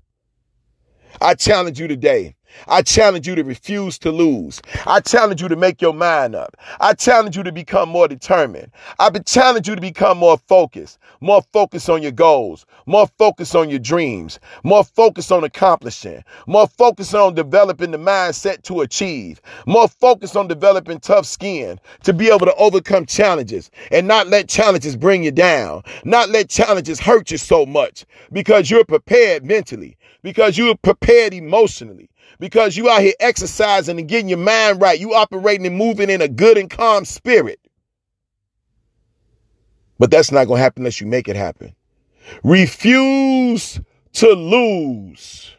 I 1.22 1.36
challenge 1.36 1.80
you 1.80 1.88
today 1.88 2.36
I 2.68 2.82
challenge 2.82 3.28
you 3.28 3.36
to 3.36 3.44
refuse 3.44 3.98
to 4.00 4.12
lose. 4.12 4.62
I 4.88 5.02
challenge 5.02 5.42
you 5.42 5.48
to 5.50 5.56
make 5.56 5.82
your 5.82 5.94
mind 5.94 6.36
up. 6.36 6.56
I 6.80 6.94
challenge 6.94 7.38
you 7.38 7.44
to 7.44 7.52
become 7.52 7.90
more 7.90 8.08
determined. 8.08 8.72
I 9.00 9.10
challenge 9.12 9.68
you 9.68 9.76
to 9.76 9.82
become 9.82 10.18
more 10.18 10.38
focused, 10.38 11.00
more 11.22 11.42
focused 11.54 11.90
on 11.90 12.02
your 12.04 12.12
goals, 12.12 12.66
more 12.86 13.08
focused 13.18 13.56
on 13.56 13.70
your 13.70 13.80
dreams, 13.80 14.40
more 14.64 14.84
focused 14.84 15.32
on 15.32 15.44
accomplishing, 15.44 16.24
more 16.48 16.68
focused 16.68 17.16
on 17.16 17.36
developing 17.36 17.92
the 17.92 18.00
mindset 18.00 18.64
to 18.64 18.82
achieve, 18.82 19.42
more 19.66 19.88
focused 19.88 20.38
on 20.38 20.48
developing 20.48 21.00
tough 21.00 21.26
skin 21.26 21.80
to 22.04 22.14
be 22.14 22.30
able 22.30 22.46
to 22.48 22.56
overcome 22.56 23.06
challenges 23.06 23.72
and 23.92 24.08
not 24.08 24.28
let 24.28 24.50
challenges 24.50 24.98
bring 24.98 25.24
you 25.24 25.32
down, 25.32 25.84
not 26.06 26.30
let 26.30 26.50
challenges 26.50 27.00
hurt 27.00 27.32
you 27.32 27.38
so 27.38 27.66
much 27.66 28.06
because 28.34 28.72
you're 28.72 28.86
prepared 28.86 29.46
mentally, 29.46 29.98
because 30.22 30.58
you're 30.58 30.76
prepared 30.76 31.34
emotionally 31.34 32.10
because 32.40 32.78
you 32.78 32.90
out 32.90 33.02
here 33.02 33.14
exercising 33.20 34.00
and 34.00 34.08
getting 34.08 34.30
your 34.30 34.38
mind 34.38 34.82
right. 34.82 35.00
You 35.00 35.14
operating 35.14 35.66
and 35.66 35.78
moving 35.78 36.10
in 36.10 36.22
a 36.22 36.28
good 36.28 36.58
and 36.58 36.70
calm 36.70 37.06
spirit. 37.06 37.60
But 39.98 40.12
that's 40.12 40.32
not 40.32 40.48
going 40.48 40.60
to 40.60 40.64
happen 40.64 40.82
unless 40.82 41.02
you 41.02 41.08
make 41.08 41.28
it 41.28 41.36
happen. 41.36 41.76
Refuse 42.44 43.82
to 44.14 44.30
lose. 44.30 45.52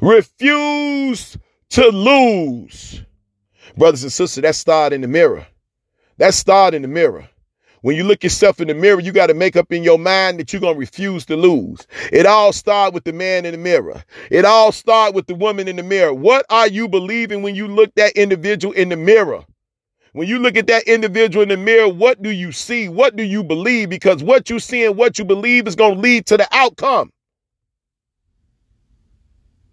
Refuse 0.00 1.36
to 1.70 1.88
lose. 1.88 3.02
Brothers 3.76 4.04
and 4.04 4.12
sisters, 4.12 4.42
that 4.42 4.54
starred 4.54 4.92
in 4.92 5.00
the 5.00 5.08
mirror. 5.08 5.46
That 6.18 6.34
starred 6.34 6.74
in 6.74 6.82
the 6.82 6.88
mirror. 6.88 7.28
When 7.84 7.96
you 7.96 8.04
look 8.04 8.24
yourself 8.24 8.62
in 8.62 8.68
the 8.68 8.74
mirror, 8.74 8.98
you 8.98 9.12
got 9.12 9.26
to 9.26 9.34
make 9.34 9.56
up 9.56 9.70
in 9.70 9.84
your 9.84 9.98
mind 9.98 10.40
that 10.40 10.50
you're 10.50 10.60
going 10.60 10.72
to 10.72 10.80
refuse 10.80 11.26
to 11.26 11.36
lose. 11.36 11.86
It 12.10 12.24
all 12.24 12.50
starts 12.50 12.94
with 12.94 13.04
the 13.04 13.12
man 13.12 13.44
in 13.44 13.52
the 13.52 13.58
mirror. 13.58 14.02
It 14.30 14.46
all 14.46 14.72
starts 14.72 15.14
with 15.14 15.26
the 15.26 15.34
woman 15.34 15.68
in 15.68 15.76
the 15.76 15.82
mirror. 15.82 16.14
What 16.14 16.46
are 16.48 16.66
you 16.66 16.88
believing 16.88 17.42
when 17.42 17.54
you 17.54 17.68
look 17.68 17.94
that 17.96 18.12
individual 18.14 18.72
in 18.72 18.88
the 18.88 18.96
mirror? 18.96 19.44
When 20.14 20.26
you 20.26 20.38
look 20.38 20.56
at 20.56 20.66
that 20.68 20.84
individual 20.84 21.42
in 21.42 21.50
the 21.50 21.58
mirror, 21.58 21.90
what 21.90 22.22
do 22.22 22.30
you 22.30 22.52
see? 22.52 22.88
What 22.88 23.16
do 23.16 23.22
you 23.22 23.44
believe? 23.44 23.90
Because 23.90 24.22
what 24.22 24.48
you 24.48 24.60
see 24.60 24.86
and 24.86 24.96
what 24.96 25.18
you 25.18 25.26
believe 25.26 25.68
is 25.68 25.76
going 25.76 25.96
to 25.96 26.00
lead 26.00 26.24
to 26.28 26.38
the 26.38 26.48
outcome. 26.52 27.12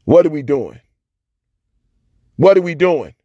What 0.04 0.26
are 0.26 0.32
we 0.32 0.42
doing? 0.42 0.82
What 2.36 2.58
are 2.58 2.62
we 2.62 2.76
doing? 2.76 3.16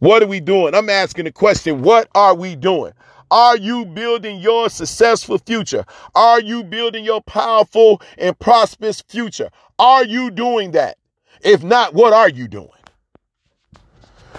What 0.00 0.22
are 0.22 0.26
we 0.26 0.40
doing? 0.40 0.74
I'm 0.74 0.90
asking 0.90 1.24
the 1.24 1.32
question, 1.32 1.80
what 1.80 2.08
are 2.14 2.34
we 2.34 2.56
doing? 2.56 2.92
Are 3.34 3.56
you 3.56 3.84
building 3.84 4.38
your 4.38 4.70
successful 4.70 5.38
future? 5.38 5.84
Are 6.14 6.40
you 6.40 6.62
building 6.62 7.04
your 7.04 7.20
powerful 7.20 8.00
and 8.16 8.38
prosperous 8.38 9.02
future? 9.02 9.50
Are 9.76 10.04
you 10.04 10.30
doing 10.30 10.70
that? 10.70 10.98
If 11.40 11.64
not, 11.64 11.94
what 11.94 12.12
are 12.12 12.28
you 12.28 12.46
doing? 12.46 12.68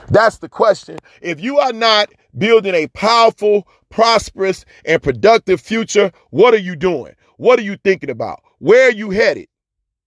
That's 0.08 0.38
the 0.38 0.48
question. 0.48 0.98
If 1.22 1.42
you 1.42 1.60
are 1.60 1.74
not 1.74 2.10
building 2.38 2.74
a 2.74 2.88
powerful, 2.88 3.68
prosperous, 3.90 4.64
and 4.86 5.04
productive 5.04 5.60
future, 5.60 6.10
what 6.30 6.54
are 6.54 6.58
you 6.58 6.78
doing? 6.78 7.16
What 7.36 7.60
are 7.60 7.64
you 7.64 7.75
thinking 7.75 8.10
about? 8.10 8.44
Where 8.60 8.88
are 8.88 8.94
you 8.94 9.10
headed? 9.10 9.50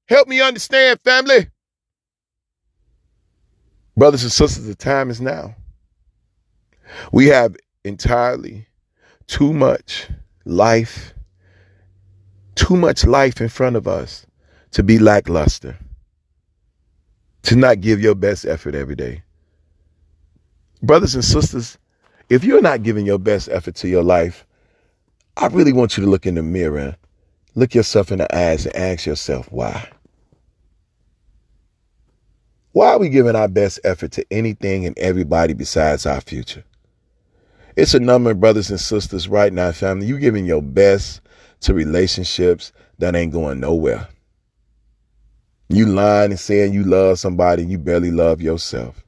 Help 0.09 0.29
me 0.29 0.41
understand, 0.41 0.99
family. 1.03 1.51
Brothers 3.99 4.23
and 4.23 4.33
sisters, 4.33 4.65
the 4.65 4.75
time 4.75 5.11
is 5.11 5.21
now. 5.21 5.55
We 7.13 7.27
have 7.27 7.55
entirely 7.85 8.68
too 9.29 9.53
much 9.53 10.09
life, 10.45 11.15
too 12.57 12.77
much 12.77 13.05
life 13.05 13.41
in 13.41 13.49
front 13.49 13.77
of 13.77 13.87
us 13.87 14.27
to 14.73 14.83
be 14.83 14.99
lackluster, 14.99 15.79
to 17.43 17.55
not 17.55 17.81
give 17.81 18.01
your 18.01 18.15
best 18.15 18.45
effort 18.45 18.75
every 18.75 18.97
day. 18.97 19.23
Brothers 20.83 21.15
and 21.15 21.25
sisters, 21.25 21.79
if 22.29 22.43
you're 22.43 22.63
not 22.63 22.83
giving 22.83 23.07
your 23.07 23.19
best 23.19 23.49
effort 23.49 23.75
to 23.77 23.89
your 23.89 24.03
life, 24.03 24.47
I 25.37 25.47
really 25.47 25.73
want 25.73 25.97
you 25.97 26.05
to 26.05 26.11
look 26.11 26.27
in 26.27 26.35
the 26.35 26.43
mirror, 26.43 26.97
look 27.55 27.75
yourself 27.75 28.11
in 28.11 28.19
the 28.19 28.37
eyes, 28.37 28.67
and 28.67 28.77
ask 28.77 29.07
yourself 29.07 29.51
why. 29.53 29.89
Why 32.73 32.89
are 32.89 32.99
we 32.99 33.09
giving 33.09 33.37
our 33.37 33.49
best 33.49 33.81
effort 33.85 34.13
to 34.13 34.27
anything 34.31 34.87
and 34.87 34.99
everybody 34.99 35.53
besides 35.53 36.07
our 36.07 36.21
future? 36.21 36.65
It's 37.79 37.95
a 37.95 38.01
number 38.01 38.33
of 38.33 38.41
brothers 38.41 38.71
and 38.71 38.81
sisters 38.81 39.29
right 39.29 39.53
now, 39.53 39.71
family. 39.71 40.07
You 40.07 40.19
giving 40.19 40.47
your 40.47 40.61
best 40.61 41.21
to 41.61 41.75
relationships 41.75 42.73
that 42.99 43.15
ain't 43.15 43.33
going 43.33 43.61
nowhere. 43.61 44.09
You 45.69 45.87
lying 45.87 46.33
and 46.33 46.41
saying 46.41 46.73
you 46.73 46.83
love 46.83 47.21
somebody, 47.21 47.65
you 47.65 47.79
barely 47.79 48.11
love 48.11 48.43
yourself. 48.43 49.05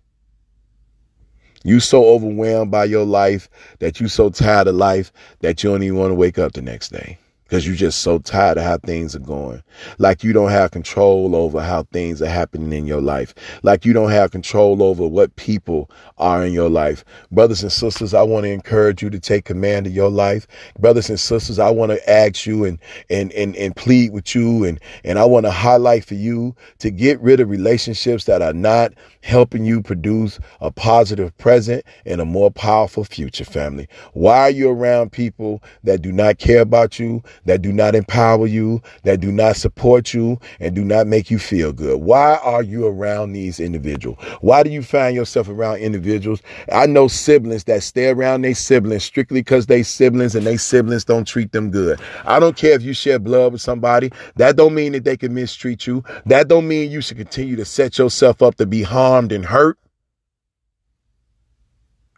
You 1.65 1.81
so 1.81 2.05
overwhelmed 2.11 2.71
by 2.71 2.85
your 2.85 3.05
life 3.05 3.49
that 3.81 3.99
you 3.99 4.07
so 4.07 4.31
tired 4.31 4.69
of 4.69 4.77
life 4.77 5.11
that 5.41 5.65
you 5.65 5.71
don't 5.71 5.83
even 5.83 5.99
want 5.99 6.12
to 6.12 6.15
wake 6.15 6.39
up 6.39 6.53
the 6.53 6.62
next 6.62 6.91
day 6.91 7.19
because 7.50 7.66
you're 7.66 7.75
just 7.75 7.99
so 7.99 8.21
tired 8.21 8.59
of 8.59 8.62
how 8.62 8.78
things 8.78 9.16
are 9.16 9.21
going. 9.21 9.61
Like 9.99 10.23
you 10.23 10.33
don't 10.33 10.52
have 10.52 10.71
control 10.71 11.35
over 11.35 11.61
how 11.61 11.83
things 11.92 12.23
are 12.23 12.28
happening 12.28 12.73
in 12.73 12.87
your 12.87 13.00
life. 13.00 13.35
Like 13.64 13.85
you 13.85 13.92
don't 13.92 14.12
have 14.12 14.30
control 14.30 14.85
over 14.85 15.04
what 15.04 15.35
people 15.35 15.90
are 16.16 16.47
in 16.47 16.52
your 16.52 16.71
life. 16.71 17.04
Brothers 17.33 17.64
and 17.64 17.73
sisters, 17.73 18.14
I 18.14 18.23
want 18.23 18.45
to 18.45 18.50
encourage 18.50 19.02
you 19.02 19.11
to 19.11 19.19
take 19.19 19.47
command 19.47 19.88
of 19.88 19.92
your 19.92 20.11
life. 20.11 20.47
Brothers 20.78 21.11
and 21.11 21.19
sisters, 21.19 21.59
I 21.59 21.71
want 21.71 21.90
to 21.90 22.09
ask 22.11 22.47
you 22.47 22.64
and, 22.64 22.78
and, 23.11 23.33
and, 23.33 23.57
and 23.57 23.75
plead 23.75 24.12
with 24.12 24.33
you 24.33 24.62
and, 24.62 24.78
and 25.02 25.19
I 25.19 25.25
want 25.25 25.45
to 25.45 25.50
highlight 25.50 26.04
for 26.04 26.14
you 26.14 26.54
to 26.78 26.88
get 26.88 27.21
rid 27.21 27.40
of 27.40 27.50
relationships 27.50 28.26
that 28.26 28.42
are 28.42 28.52
not 28.52 28.92
helping 29.23 29.64
you 29.64 29.83
produce 29.83 30.38
a 30.61 30.71
positive 30.71 31.37
present 31.38 31.85
and 32.07 32.21
a 32.21 32.25
more 32.25 32.50
powerful 32.50 33.04
future, 33.04 33.45
family. 33.45 33.88
Why 34.12 34.38
are 34.38 34.50
you 34.50 34.71
around 34.71 35.12
people 35.12 35.62
that 35.85 36.00
do 36.02 36.12
not 36.12 36.38
care 36.38 36.61
about 36.61 36.99
you, 36.99 37.23
that 37.44 37.62
do 37.62 37.73
not 37.73 37.94
empower 37.94 38.47
you, 38.47 38.82
that 39.04 39.20
do 39.20 39.32
not 39.32 39.56
support 39.56 40.12
you, 40.14 40.38
and 40.59 40.75
do 40.75 40.85
not 40.85 41.06
make 41.06 41.30
you 41.30 41.38
feel 41.38 41.73
good? 41.73 42.00
Why 42.00 42.37
are 42.42 42.62
you 42.62 42.87
around 42.87 43.32
these 43.32 43.61
individuals? 43.61 44.18
Why 44.40 44.62
do 44.62 44.70
you 44.70 44.82
find 44.82 45.14
yourself 45.14 45.49
around 45.49 45.78
individuals? 45.78 46.42
I 46.73 46.87
know 46.87 47.09
siblings 47.09 47.64
that 47.64 47.82
stay 47.82 48.09
around 48.09 48.42
their 48.42 48.54
siblings 48.54 49.04
strictly 49.04 49.40
because 49.40 49.66
they 49.66 49.82
siblings 49.82 50.35
and 50.35 50.47
they 50.47 50.56
siblings 50.56 51.04
don't 51.04 51.26
treat 51.26 51.52
them 51.52 51.70
good. 51.70 52.00
I 52.25 52.40
don't 52.40 52.56
care 52.56 52.73
if 52.73 52.82
you 52.82 52.92
share 52.92 53.18
blood 53.18 53.52
with 53.52 53.61
somebody. 53.61 54.12
That 54.37 54.56
don't 54.56 54.75
mean 54.75 54.92
that 54.92 55.04
they 55.04 55.16
can 55.16 55.35
mistreat 55.35 55.87
you. 55.87 56.04
That 56.26 56.49
don't 56.49 56.68
mean 56.68 56.90
you 56.90 57.00
should 57.00 57.16
continue 57.16 57.56
to 57.56 57.64
set 57.64 57.99
yourself 57.99 58.42
up 58.42 58.56
to 58.56 58.66
be 58.66 58.82
harmed 58.82 59.32
and 59.32 59.44
hurt. 59.44 59.78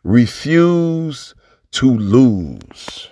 Refuse 0.05 1.35
to 1.73 1.97
lose. 1.97 3.09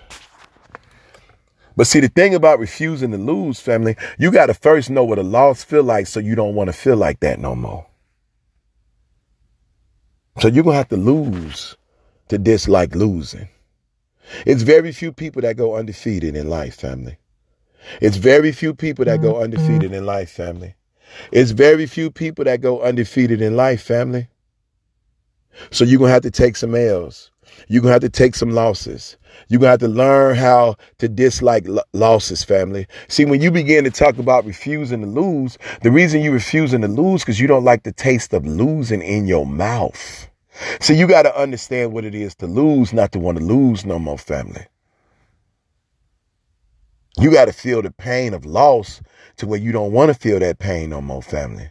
But 1.75 1.87
see, 1.87 1.99
the 1.99 2.09
thing 2.09 2.35
about 2.35 2.59
refusing 2.59 3.11
to 3.11 3.17
lose, 3.17 3.59
family, 3.59 3.95
you 4.17 4.31
got 4.31 4.47
to 4.47 4.53
first 4.53 4.89
know 4.89 5.03
what 5.03 5.19
a 5.19 5.23
loss 5.23 5.63
feel 5.63 5.83
like 5.83 6.07
so 6.07 6.19
you 6.19 6.35
don't 6.35 6.55
want 6.55 6.67
to 6.67 6.73
feel 6.73 6.97
like 6.97 7.21
that 7.21 7.39
no 7.39 7.55
more. 7.55 7.87
So 10.39 10.47
you're 10.47 10.63
going 10.63 10.73
to 10.73 10.77
have 10.77 10.89
to 10.89 10.97
lose 10.97 11.75
to 12.29 12.37
dislike 12.37 12.95
losing. 12.95 13.47
It's 14.45 14.63
very 14.63 14.91
few 14.91 15.11
people 15.11 15.41
that 15.41 15.57
go 15.57 15.75
undefeated 15.75 16.35
in 16.35 16.49
life, 16.49 16.75
family. 16.75 17.17
It's 18.01 18.17
very 18.17 18.51
few 18.51 18.73
people 18.73 19.05
that 19.05 19.21
go 19.21 19.33
mm-hmm. 19.33 19.43
undefeated 19.43 19.93
in 19.93 20.05
life, 20.05 20.29
family. 20.29 20.75
It's 21.31 21.51
very 21.51 21.85
few 21.85 22.09
people 22.09 22.45
that 22.45 22.61
go 22.61 22.81
undefeated 22.81 23.41
in 23.41 23.55
life, 23.55 23.81
family. 23.81 24.27
So 25.71 25.83
you're 25.83 25.99
going 25.99 26.09
to 26.09 26.13
have 26.13 26.23
to 26.23 26.31
take 26.31 26.55
some 26.55 26.75
L's. 26.75 27.31
You're 27.67 27.81
going 27.81 27.89
to 27.89 27.93
have 27.93 28.01
to 28.01 28.09
take 28.09 28.35
some 28.35 28.51
losses. 28.51 29.17
You're 29.47 29.59
going 29.59 29.67
to 29.67 29.71
have 29.71 29.79
to 29.79 29.87
learn 29.87 30.35
how 30.35 30.75
to 30.99 31.07
dislike 31.07 31.67
losses, 31.93 32.43
family. 32.43 32.87
See, 33.07 33.25
when 33.25 33.41
you 33.41 33.51
begin 33.51 33.83
to 33.85 33.91
talk 33.91 34.17
about 34.17 34.45
refusing 34.45 35.01
to 35.01 35.07
lose, 35.07 35.57
the 35.81 35.91
reason 35.91 36.21
you're 36.21 36.33
refusing 36.33 36.81
to 36.81 36.87
lose 36.87 37.21
because 37.21 37.39
you 37.39 37.47
don't 37.47 37.63
like 37.63 37.83
the 37.83 37.93
taste 37.93 38.33
of 38.33 38.45
losing 38.45 39.01
in 39.01 39.27
your 39.27 39.45
mouth. 39.45 40.29
So 40.79 40.93
you 40.93 41.07
got 41.07 41.23
to 41.23 41.37
understand 41.39 41.93
what 41.93 42.05
it 42.05 42.13
is 42.13 42.35
to 42.35 42.47
lose, 42.47 42.93
not 42.93 43.11
to 43.13 43.19
want 43.19 43.37
to 43.37 43.43
lose 43.43 43.85
no 43.85 43.99
more, 43.99 44.17
family. 44.17 44.65
You 47.17 47.31
got 47.31 47.45
to 47.45 47.53
feel 47.53 47.81
the 47.81 47.91
pain 47.91 48.33
of 48.33 48.45
loss 48.45 49.01
to 49.37 49.47
where 49.47 49.59
you 49.59 49.71
don't 49.71 49.91
want 49.91 50.13
to 50.13 50.19
feel 50.19 50.39
that 50.39 50.59
pain 50.59 50.89
no 50.89 51.01
more, 51.01 51.21
family. 51.21 51.69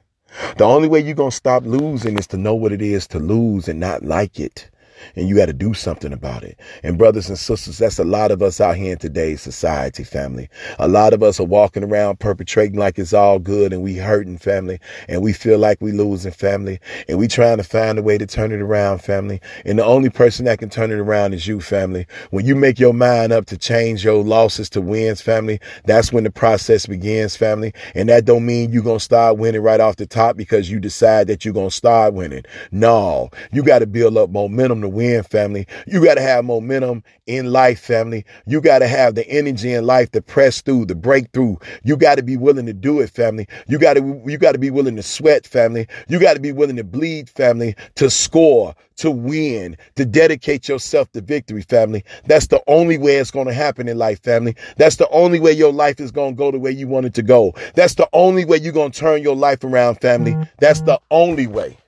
The 0.57 0.65
only 0.65 0.89
way 0.89 1.01
you're 1.01 1.15
going 1.15 1.31
to 1.31 1.37
stop 1.37 1.65
losing 1.65 2.19
is 2.19 2.27
to 2.29 2.37
know 2.37 2.55
what 2.55 2.73
it 2.73 2.83
is 2.83 3.07
to 3.09 3.19
lose 3.19 3.69
and 3.69 3.81
not 3.81 4.05
like 4.05 4.39
it 4.39 4.71
and 5.17 5.29
you 5.29 5.37
got 5.37 5.47
to 5.47 5.53
do 5.53 5.75
something 5.75 6.13
about 6.13 6.43
it. 6.43 6.59
And 6.83 6.99
brothers 6.99 7.29
and 7.29 7.39
sisters, 7.39 7.79
that's 7.79 7.99
a 7.99 8.05
lot 8.05 8.31
of 8.31 8.43
us 8.43 8.61
out 8.61 8.77
here 8.77 8.93
in 8.93 8.99
today's 8.99 9.41
society, 9.41 10.05
family. 10.05 10.49
A 10.79 10.89
lot 10.89 11.13
of 11.13 11.23
us 11.23 11.41
are 11.41 11.45
walking 11.45 11.85
around 11.85 12.21
perpetrating 12.21 12.79
like 12.79 12.99
it's 12.99 13.13
all 13.13 13.39
good 13.39 13.73
and 13.73 13.83
we 13.83 13.97
hurting 13.97 14.39
family 14.39 14.79
and 15.09 15.23
we 15.23 15.33
feel 15.33 15.59
like 15.59 15.81
we 15.81 15.93
losing 15.93 16.33
family 16.33 16.81
and 17.09 17.19
we 17.19 17.29
trying 17.29 17.57
to 17.59 17.65
find 17.65 17.99
a 17.99 18.03
way 18.03 18.19
to 18.19 18.27
turn 18.27 18.53
it 18.53 18.61
around 18.61 18.99
family. 18.99 19.41
And 19.65 19.79
the 19.79 19.85
only 19.85 20.11
person 20.11 20.45
that 20.47 20.59
can 20.59 20.71
turn 20.71 20.91
it 20.91 20.99
around 20.99 21.35
is 21.35 21.47
you 21.47 21.61
family. 21.61 22.07
When 22.31 22.47
you 22.47 22.55
make 22.55 22.79
your 22.79 22.95
mind 22.95 23.33
up 23.33 23.47
to 23.47 23.59
change 23.59 24.05
your 24.05 24.23
losses 24.23 24.71
to 24.71 24.81
wins 24.81 25.21
family, 25.21 25.61
that's 25.85 26.13
when 26.13 26.25
the 26.25 26.31
process 26.31 26.87
begins 26.87 27.37
family. 27.37 27.73
And 27.95 28.09
that 28.09 28.25
don't 28.25 28.47
mean 28.47 28.73
you're 28.73 28.83
going 28.83 28.99
to 28.99 29.05
start 29.05 29.39
winning 29.39 29.63
right 29.63 29.81
off 29.81 29.97
the 29.97 30.07
top 30.07 30.37
because 30.37 30.71
you 30.71 30.81
decide 30.81 31.27
that 31.29 31.45
you're 31.45 31.55
going 31.55 31.71
to 31.71 31.75
start 31.75 32.15
winning. 32.15 32.45
No, 32.71 33.31
you 33.53 33.63
got 33.63 33.81
to 33.81 33.87
build 33.87 34.17
up 34.17 34.31
momentum 34.31 34.83
to 34.83 34.89
win, 34.91 35.23
family. 35.23 35.67
You 35.87 36.05
got 36.05 36.15
to 36.15 36.21
have 36.21 36.45
momentum 36.45 37.03
in 37.27 37.53
life, 37.53 37.81
family. 37.81 38.25
You 38.47 38.61
got 38.61 38.81
to 38.81 38.89
have 38.89 39.15
the 39.15 39.29
energy 39.29 39.73
in 39.73 39.87
life 39.87 40.11
to 40.13 40.21
press 40.21 40.61
through, 40.61 40.87
to 40.87 40.95
break 40.95 41.31
through. 41.33 41.59
You 41.85 41.97
got 41.97 42.17
to 42.17 42.23
be 42.23 42.37
willing 42.37 42.67
to 42.67 42.73
do 42.73 43.01
it, 43.01 43.11
family. 43.11 43.47
You 43.69 43.79
got 43.79 43.95
to, 43.95 44.23
you 44.27 44.39
got 44.39 44.53
to 44.53 44.59
be 44.59 44.71
willing 44.71 44.97
to 44.97 45.03
sweat, 45.03 45.47
family. 45.47 45.87
You 46.09 46.19
got 46.19 46.35
to 46.35 46.41
be 46.41 46.53
willing 46.53 46.77
to 46.77 46.85
bleed, 46.85 47.29
family, 47.29 47.75
to 47.97 48.11
score, 48.11 48.75
to 48.97 49.11
win, 49.11 49.77
to 49.97 50.05
dedicate 50.05 50.69
yourself 50.69 51.11
to 51.13 51.21
victory, 51.21 51.63
family. 51.63 52.05
That's 52.27 52.49
the 52.49 52.63
only 52.67 52.99
way 52.99 53.17
it's 53.17 53.31
going 53.31 53.47
to 53.47 53.55
happen 53.55 53.89
in 53.89 53.97
life, 53.97 54.23
family. 54.23 54.57
That's 54.77 54.97
the 54.97 55.09
only 55.09 55.41
way 55.41 55.53
your 55.53 55.73
life 55.73 56.01
is 56.01 56.11
going 56.11 56.35
to 56.35 56.39
go 56.39 56.51
the 56.51 56.59
way 56.59 56.71
you 56.71 56.87
want 56.87 57.07
it 57.07 57.15
to 57.15 57.23
go. 57.23 57.55
That's 57.75 57.95
the 57.95 58.09
only 58.13 58.45
way 58.45 58.59
you're 58.59 58.73
going 58.73 58.91
to 58.91 58.99
turn 59.01 59.23
your 59.23 59.37
life 59.37 59.65
around, 59.65 59.97
family. 60.01 60.33
Mm-hmm. 60.33 60.43
That's 60.59 60.83
the 60.83 61.01
only 61.11 61.47
way. 61.47 61.79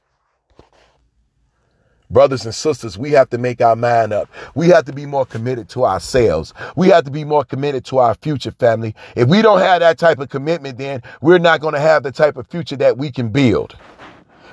Brothers 2.13 2.45
and 2.45 2.55
sisters, 2.55 2.99
we 2.99 3.11
have 3.13 3.31
to 3.31 3.39
make 3.39 3.63
our 3.63 3.75
mind 3.75 4.13
up. 4.13 4.29
We 4.55 4.69
have 4.69 4.85
to 4.85 4.93
be 4.93 5.07
more 5.07 5.25
committed 5.25 5.71
to 5.71 5.87
ourselves. 5.87 6.53
We 6.77 6.89
have 6.89 7.05
to 7.05 7.11
be 7.11 7.25
more 7.25 7.45
committed 7.45 7.87
to 7.87 7.99
our 7.99 8.15
future 8.17 8.53
family. 8.53 8.95
If 9.17 9.29
we 9.29 9.41
don't 9.41 9.61
have 9.61 9.81
that 9.81 9.99
type 9.99 10.19
of 10.19 10.29
commitment, 10.29 10.77
then 10.77 11.03
we're 11.23 11.39
not 11.39 11.63
going 11.63 11.75
to 11.75 11.81
have 11.81 12.03
the 12.03 12.13
type 12.13 12.37
of 12.37 12.47
future 12.49 12.77
that 12.77 12.99
we 12.99 13.11
can 13.11 13.31
build. 13.31 13.77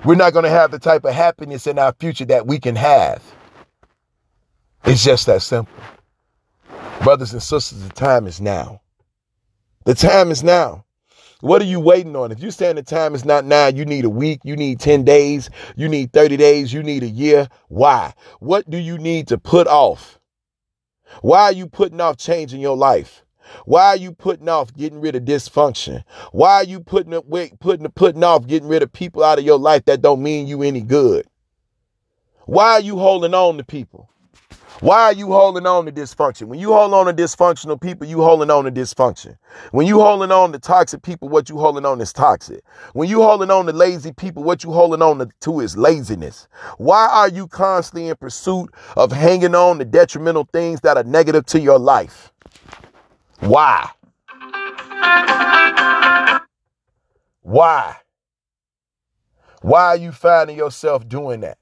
We're 0.06 0.16
not 0.16 0.32
going 0.32 0.46
to 0.46 0.50
have 0.50 0.72
the 0.72 0.80
type 0.80 1.04
of 1.04 1.14
happiness 1.14 1.68
in 1.68 1.78
our 1.78 1.94
future 2.00 2.26
that 2.26 2.48
we 2.48 2.60
can 2.60 2.78
have. 2.78 3.22
It's 4.86 5.04
just 5.04 5.26
that 5.26 5.42
simple. 5.42 5.74
Brothers 7.04 7.34
and 7.34 7.44
sisters, 7.44 7.84
the 7.84 7.94
time 7.94 8.26
is 8.26 8.40
now. 8.40 8.82
The 9.84 9.96
time 9.96 10.32
is 10.32 10.44
now. 10.44 10.86
What 11.42 11.62
are 11.62 11.66
you 11.66 11.80
waiting 11.80 12.18
on? 12.18 12.34
If 12.34 12.40
you're 12.40 12.52
saying 12.52 12.76
the 12.76 12.84
time 12.84 13.16
is 13.16 13.24
not 13.24 13.46
now, 13.46 13.68
you 13.68 13.86
need 13.86 14.04
a 14.04 14.10
week, 14.10 14.42
you 14.44 14.58
need 14.58 14.82
10 14.82 15.06
days, 15.06 15.50
you 15.78 15.88
need 15.88 16.12
30 16.12 16.36
days, 16.36 16.74
you 16.74 16.84
need 16.84 17.02
a 17.02 17.08
year. 17.08 17.48
Why? 17.70 18.14
What 18.40 18.70
do 18.70 18.78
you 18.78 18.98
need 18.98 19.30
to 19.30 19.38
put 19.38 19.66
off? 19.66 20.20
Why 21.22 21.44
are 21.44 21.54
you 21.54 21.68
putting 21.68 22.02
off 22.02 22.18
changing 22.18 22.60
your 22.60 22.76
life? 22.76 23.24
Why 23.66 23.86
are 23.86 23.96
you 23.96 24.12
putting 24.12 24.50
off 24.50 24.74
getting 24.74 25.00
rid 25.00 25.16
of 25.16 25.24
dysfunction? 25.24 26.04
Why 26.34 26.56
are 26.56 26.64
you 26.66 26.82
putting 26.82 27.14
up 27.14 27.26
putting 27.60 27.90
putting 27.92 28.24
off 28.24 28.46
getting 28.46 28.68
rid 28.68 28.84
of 28.84 28.92
people 28.92 29.24
out 29.24 29.40
of 29.40 29.46
your 29.46 29.58
life 29.58 29.86
that 29.86 30.02
don't 30.02 30.22
mean 30.22 30.46
you 30.46 30.62
any 30.62 30.82
good? 30.82 31.26
Why 32.46 32.74
are 32.74 32.82
you 32.82 33.00
holding 33.00 33.34
on 33.34 33.58
to 33.58 33.64
people? 33.64 34.10
Why 34.82 35.02
are 35.04 35.14
you 35.14 35.28
holding 35.28 35.66
on 35.66 35.86
to 35.88 35.92
dysfunction? 35.92 36.44
When 36.44 36.58
you 36.58 36.72
hold 36.72 36.94
on 36.94 37.08
to 37.08 37.14
dysfunctional 37.14 37.82
people, 37.82 38.08
you 38.08 38.22
holding 38.22 38.50
on 38.50 38.64
to 38.64 38.72
dysfunction. 38.72 39.38
When 39.72 39.86
you 39.86 40.00
holding 40.00 40.32
on 40.32 40.54
to 40.54 40.60
toxic 40.60 41.02
people, 41.02 41.28
what 41.28 41.50
you 41.50 41.58
holding 41.58 41.86
on 41.86 42.00
is 42.00 42.14
toxic. 42.14 42.64
When 42.94 43.10
you 43.10 43.22
holding 43.22 43.52
on 43.52 43.66
to 43.66 43.74
lazy 43.74 44.14
people, 44.14 44.42
what 44.42 44.64
you 44.64 44.72
holding 44.72 45.02
on 45.02 45.30
to 45.42 45.60
is 45.60 45.76
laziness. 45.76 46.48
Why 46.78 47.10
are 47.12 47.28
you 47.28 47.46
constantly 47.48 48.08
in 48.08 48.16
pursuit 48.16 48.70
of 48.96 49.12
hanging 49.12 49.54
on 49.54 49.80
to 49.80 49.86
detrimental 49.86 50.48
things 50.54 50.80
that 50.82 50.96
are 50.96 51.04
negative 51.04 51.46
to 51.48 51.60
your 51.60 51.78
life? 51.78 52.32
Why? 53.42 53.90
Why? 57.42 57.98
Why 59.62 59.86
are 59.88 59.98
you 59.98 60.14
finding 60.14 60.56
yourself 60.56 61.06
doing 61.06 61.42
that? 61.42 61.58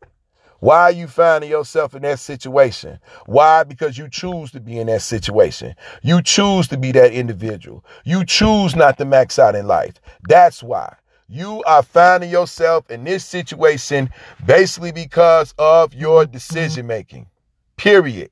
Why 0.59 0.83
are 0.83 0.91
you 0.91 1.07
finding 1.07 1.49
yourself 1.49 1.93
in 1.93 2.01
that 2.01 2.19
situation? 2.19 2.99
Why? 3.25 3.63
Because 3.63 3.97
you 3.97 4.09
choose 4.09 4.51
to 4.51 4.59
be 4.59 4.79
in 4.79 4.87
that 4.87 5.01
situation. 5.01 5.75
You 6.01 6.21
choose 6.21 6.67
to 6.69 6.77
be 6.77 6.91
that 6.93 7.13
individual. 7.13 7.85
You 8.03 8.25
choose 8.25 8.75
not 8.75 8.97
to 8.97 9.05
max 9.05 9.37
out 9.37 9.55
in 9.55 9.67
life. 9.67 10.01
That's 10.27 10.63
why. 10.63 10.95
You 11.29 11.61
are 11.65 11.83
finding 11.83 12.29
yourself 12.29 12.89
in 12.89 13.03
this 13.03 13.25
situation 13.25 14.09
basically 14.45 14.93
because 14.93 15.53
of 15.57 15.93
your 15.93 16.25
decision 16.25 16.87
making. 16.87 17.27
Period. 17.75 18.31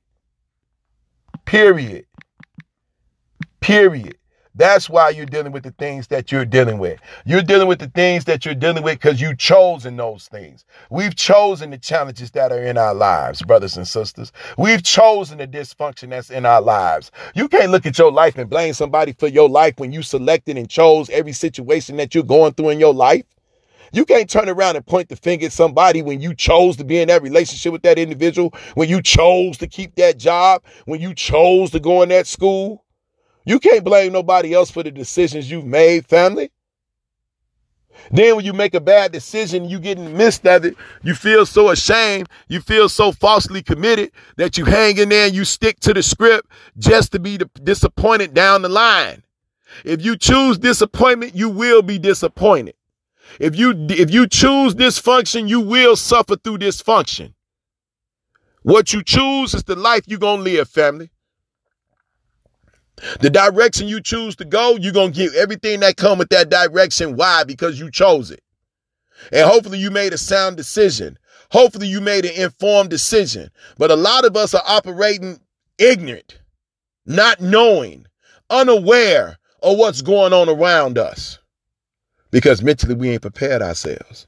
Period. 1.45 2.05
Period. 3.59 4.17
That's 4.57 4.89
why 4.89 5.09
you're 5.09 5.25
dealing 5.25 5.51
with 5.51 5.63
the 5.63 5.71
things 5.71 6.07
that 6.07 6.31
you're 6.31 6.45
dealing 6.45 6.77
with. 6.77 7.01
You're 7.25 7.41
dealing 7.41 7.67
with 7.67 7.79
the 7.79 7.89
things 7.89 8.23
that 8.25 8.45
you're 8.45 8.55
dealing 8.55 8.83
with 8.83 8.99
because 9.01 9.19
you've 9.19 9.37
chosen 9.37 9.97
those 9.97 10.29
things. 10.29 10.63
We've 10.89 11.13
chosen 11.13 11.71
the 11.71 11.77
challenges 11.77 12.31
that 12.31 12.53
are 12.53 12.63
in 12.63 12.77
our 12.77 12.93
lives, 12.93 13.41
brothers 13.41 13.75
and 13.75 13.85
sisters. 13.85 14.31
We've 14.57 14.81
chosen 14.81 15.39
the 15.39 15.47
dysfunction 15.47 16.11
that's 16.11 16.29
in 16.29 16.45
our 16.45 16.61
lives. 16.61 17.11
You 17.33 17.49
can't 17.49 17.71
look 17.71 17.85
at 17.85 17.99
your 17.99 18.13
life 18.13 18.37
and 18.37 18.49
blame 18.49 18.73
somebody 18.73 19.11
for 19.11 19.27
your 19.27 19.49
life 19.49 19.73
when 19.77 19.91
you 19.91 20.01
selected 20.01 20.57
and 20.57 20.69
chose 20.69 21.09
every 21.09 21.33
situation 21.33 21.97
that 21.97 22.15
you're 22.15 22.23
going 22.23 22.53
through 22.53 22.69
in 22.69 22.79
your 22.79 22.93
life. 22.93 23.25
You 23.91 24.05
can't 24.05 24.29
turn 24.29 24.47
around 24.47 24.77
and 24.77 24.85
point 24.85 25.09
the 25.09 25.17
finger 25.17 25.47
at 25.47 25.51
somebody 25.51 26.01
when 26.01 26.21
you 26.21 26.33
chose 26.33 26.77
to 26.77 26.85
be 26.85 26.99
in 26.99 27.09
that 27.09 27.21
relationship 27.23 27.73
with 27.73 27.83
that 27.83 27.99
individual, 27.99 28.53
when 28.75 28.87
you 28.87 29.01
chose 29.01 29.57
to 29.57 29.67
keep 29.67 29.95
that 29.95 30.17
job, 30.17 30.63
when 30.85 31.01
you 31.01 31.13
chose 31.13 31.71
to 31.71 31.81
go 31.81 32.03
in 32.03 32.09
that 32.09 32.25
school. 32.27 32.84
You 33.45 33.59
can't 33.59 33.83
blame 33.83 34.11
nobody 34.11 34.53
else 34.53 34.71
for 34.71 34.83
the 34.83 34.91
decisions 34.91 35.49
you've 35.49 35.65
made, 35.65 36.07
family. 36.07 36.51
Then 38.11 38.35
when 38.35 38.45
you 38.45 38.53
make 38.53 38.73
a 38.73 38.81
bad 38.81 39.11
decision, 39.11 39.69
you 39.69 39.79
get 39.79 39.97
in 39.97 40.17
midst 40.17 40.45
of 40.45 40.65
it, 40.65 40.75
you 41.03 41.15
feel 41.15 41.45
so 41.45 41.69
ashamed, 41.69 42.27
you 42.49 42.59
feel 42.59 42.89
so 42.89 43.11
falsely 43.11 43.63
committed 43.63 44.11
that 44.37 44.57
you 44.57 44.65
hang 44.65 44.97
in 44.97 45.09
there 45.09 45.27
and 45.27 45.35
you 45.35 45.45
stick 45.45 45.79
to 45.81 45.93
the 45.93 46.03
script 46.03 46.49
just 46.77 47.11
to 47.13 47.19
be 47.19 47.39
disappointed 47.63 48.33
down 48.33 48.63
the 48.63 48.69
line. 48.69 49.23
If 49.83 50.03
you 50.03 50.17
choose 50.17 50.57
disappointment, 50.57 51.35
you 51.35 51.49
will 51.49 51.81
be 51.81 51.97
disappointed. 51.97 52.75
If 53.39 53.55
you 53.55 53.73
if 53.89 54.11
you 54.11 54.27
choose 54.27 54.75
dysfunction, 54.75 55.49
you 55.49 55.59
will 55.59 55.95
suffer 55.95 56.35
through 56.35 56.59
dysfunction. 56.59 57.33
What 58.61 58.93
you 58.93 59.03
choose 59.03 59.53
is 59.53 59.63
the 59.63 59.75
life 59.75 60.03
you're 60.07 60.19
gonna 60.19 60.41
live, 60.41 60.69
family. 60.69 61.09
The 63.19 63.29
direction 63.29 63.87
you 63.87 64.01
choose 64.01 64.35
to 64.37 64.45
go, 64.45 64.77
you're 64.77 64.93
going 64.93 65.11
to 65.11 65.17
get 65.17 65.35
everything 65.35 65.81
that 65.81 65.97
come 65.97 66.17
with 66.17 66.29
that 66.29 66.49
direction. 66.49 67.15
Why? 67.15 67.43
Because 67.43 67.79
you 67.79 67.91
chose 67.91 68.31
it. 68.31 68.41
And 69.31 69.49
hopefully 69.49 69.79
you 69.79 69.91
made 69.91 70.13
a 70.13 70.17
sound 70.17 70.57
decision. 70.57 71.17
Hopefully 71.51 71.87
you 71.87 72.01
made 72.01 72.25
an 72.25 72.33
informed 72.35 72.89
decision. 72.89 73.49
But 73.77 73.91
a 73.91 73.95
lot 73.95 74.25
of 74.25 74.35
us 74.35 74.53
are 74.53 74.63
operating 74.65 75.39
ignorant, 75.77 76.39
not 77.05 77.41
knowing, 77.41 78.07
unaware 78.49 79.37
of 79.61 79.77
what's 79.77 80.01
going 80.01 80.33
on 80.33 80.49
around 80.49 80.97
us. 80.97 81.39
Because 82.31 82.61
mentally 82.61 82.95
we 82.95 83.09
ain't 83.11 83.21
prepared 83.21 83.61
ourselves. 83.61 84.27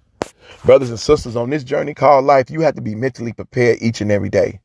Brothers 0.65 0.89
and 0.89 0.99
sisters, 0.99 1.36
on 1.36 1.49
this 1.49 1.63
journey 1.63 1.93
called 1.93 2.25
life, 2.25 2.49
you 2.49 2.62
have 2.62 2.75
to 2.75 2.82
be 2.82 2.95
mentally 2.95 3.34
prepared 3.34 3.80
each 3.82 4.01
and 4.01 4.12
every 4.12 4.30
day. 4.30 4.60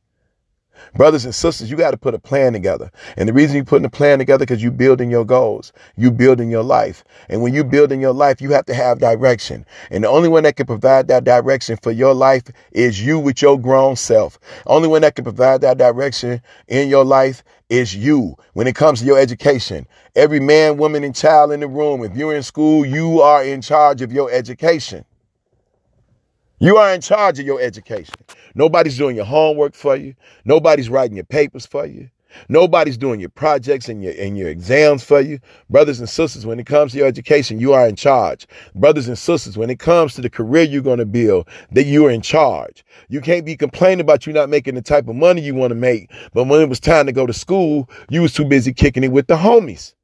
Brothers 0.95 1.25
and 1.25 1.33
sisters, 1.33 1.69
you 1.71 1.77
got 1.77 1.91
to 1.91 1.97
put 1.97 2.13
a 2.13 2.19
plan 2.19 2.53
together. 2.53 2.91
And 3.17 3.27
the 3.27 3.33
reason 3.33 3.55
you're 3.55 3.65
putting 3.65 3.85
a 3.85 3.89
plan 3.89 4.19
together 4.19 4.45
because 4.45 4.61
you're 4.61 4.71
building 4.71 5.09
your 5.09 5.25
goals. 5.25 5.73
You 5.95 6.11
building 6.11 6.49
your 6.49 6.63
life. 6.63 7.03
And 7.29 7.41
when 7.41 7.53
you 7.53 7.63
building 7.63 8.01
your 8.01 8.13
life, 8.13 8.41
you 8.41 8.51
have 8.51 8.65
to 8.65 8.73
have 8.73 8.99
direction. 8.99 9.65
And 9.91 10.03
the 10.03 10.09
only 10.09 10.29
one 10.29 10.43
that 10.43 10.55
can 10.55 10.65
provide 10.65 11.07
that 11.07 11.23
direction 11.23 11.77
for 11.81 11.91
your 11.91 12.13
life 12.13 12.43
is 12.71 13.03
you 13.03 13.19
with 13.19 13.41
your 13.41 13.59
grown 13.59 13.95
self. 13.95 14.39
Only 14.67 14.87
one 14.87 15.01
that 15.01 15.15
can 15.15 15.23
provide 15.23 15.61
that 15.61 15.77
direction 15.77 16.41
in 16.67 16.89
your 16.89 17.05
life 17.05 17.43
is 17.69 17.95
you. 17.95 18.35
When 18.53 18.67
it 18.67 18.75
comes 18.75 18.99
to 18.99 19.05
your 19.05 19.19
education, 19.19 19.87
every 20.15 20.39
man, 20.39 20.77
woman, 20.77 21.03
and 21.03 21.15
child 21.15 21.51
in 21.51 21.59
the 21.59 21.67
room, 21.67 22.03
if 22.03 22.15
you're 22.15 22.35
in 22.35 22.43
school, 22.43 22.85
you 22.85 23.21
are 23.21 23.43
in 23.43 23.61
charge 23.61 24.01
of 24.01 24.11
your 24.11 24.31
education. 24.31 25.05
You 26.63 26.77
are 26.77 26.93
in 26.93 27.01
charge 27.01 27.39
of 27.39 27.45
your 27.45 27.59
education. 27.59 28.15
Nobody's 28.55 28.97
doing 28.97 29.17
your 29.17 29.25
homework 29.25 29.75
for 29.75 29.97
you. 29.97 30.15
Nobody's 30.45 30.87
writing 30.87 31.17
your 31.17 31.25
papers 31.25 31.65
for 31.65 31.85
you. 31.85 32.09
Nobody's 32.47 32.95
doing 32.95 33.19
your 33.19 33.31
projects 33.31 33.89
and 33.89 34.01
your 34.01 34.13
and 34.17 34.37
your 34.37 34.47
exams 34.47 35.03
for 35.03 35.19
you. 35.19 35.39
Brothers 35.69 35.99
and 35.99 36.07
sisters, 36.07 36.45
when 36.45 36.61
it 36.61 36.65
comes 36.65 36.93
to 36.93 36.99
your 36.99 37.07
education, 37.07 37.59
you 37.59 37.73
are 37.73 37.85
in 37.85 37.97
charge. 37.97 38.47
Brothers 38.75 39.09
and 39.09 39.17
sisters, 39.17 39.57
when 39.57 39.69
it 39.69 39.79
comes 39.79 40.13
to 40.13 40.21
the 40.21 40.29
career 40.29 40.63
you're 40.63 40.81
going 40.81 40.99
to 40.99 41.05
build, 41.05 41.49
that 41.73 41.83
you 41.83 42.05
are 42.05 42.11
in 42.11 42.21
charge. 42.21 42.85
You 43.09 43.19
can't 43.19 43.45
be 43.45 43.57
complaining 43.57 43.99
about 43.99 44.25
you 44.25 44.31
not 44.31 44.47
making 44.47 44.75
the 44.75 44.81
type 44.81 45.09
of 45.09 45.17
money 45.17 45.41
you 45.41 45.55
want 45.55 45.71
to 45.71 45.75
make, 45.75 46.13
but 46.33 46.45
when 46.45 46.61
it 46.61 46.69
was 46.69 46.79
time 46.79 47.07
to 47.07 47.11
go 47.11 47.25
to 47.27 47.33
school, 47.33 47.89
you 48.09 48.21
was 48.21 48.33
too 48.33 48.45
busy 48.45 48.71
kicking 48.71 49.03
it 49.03 49.11
with 49.11 49.27
the 49.27 49.35
homies. 49.35 49.95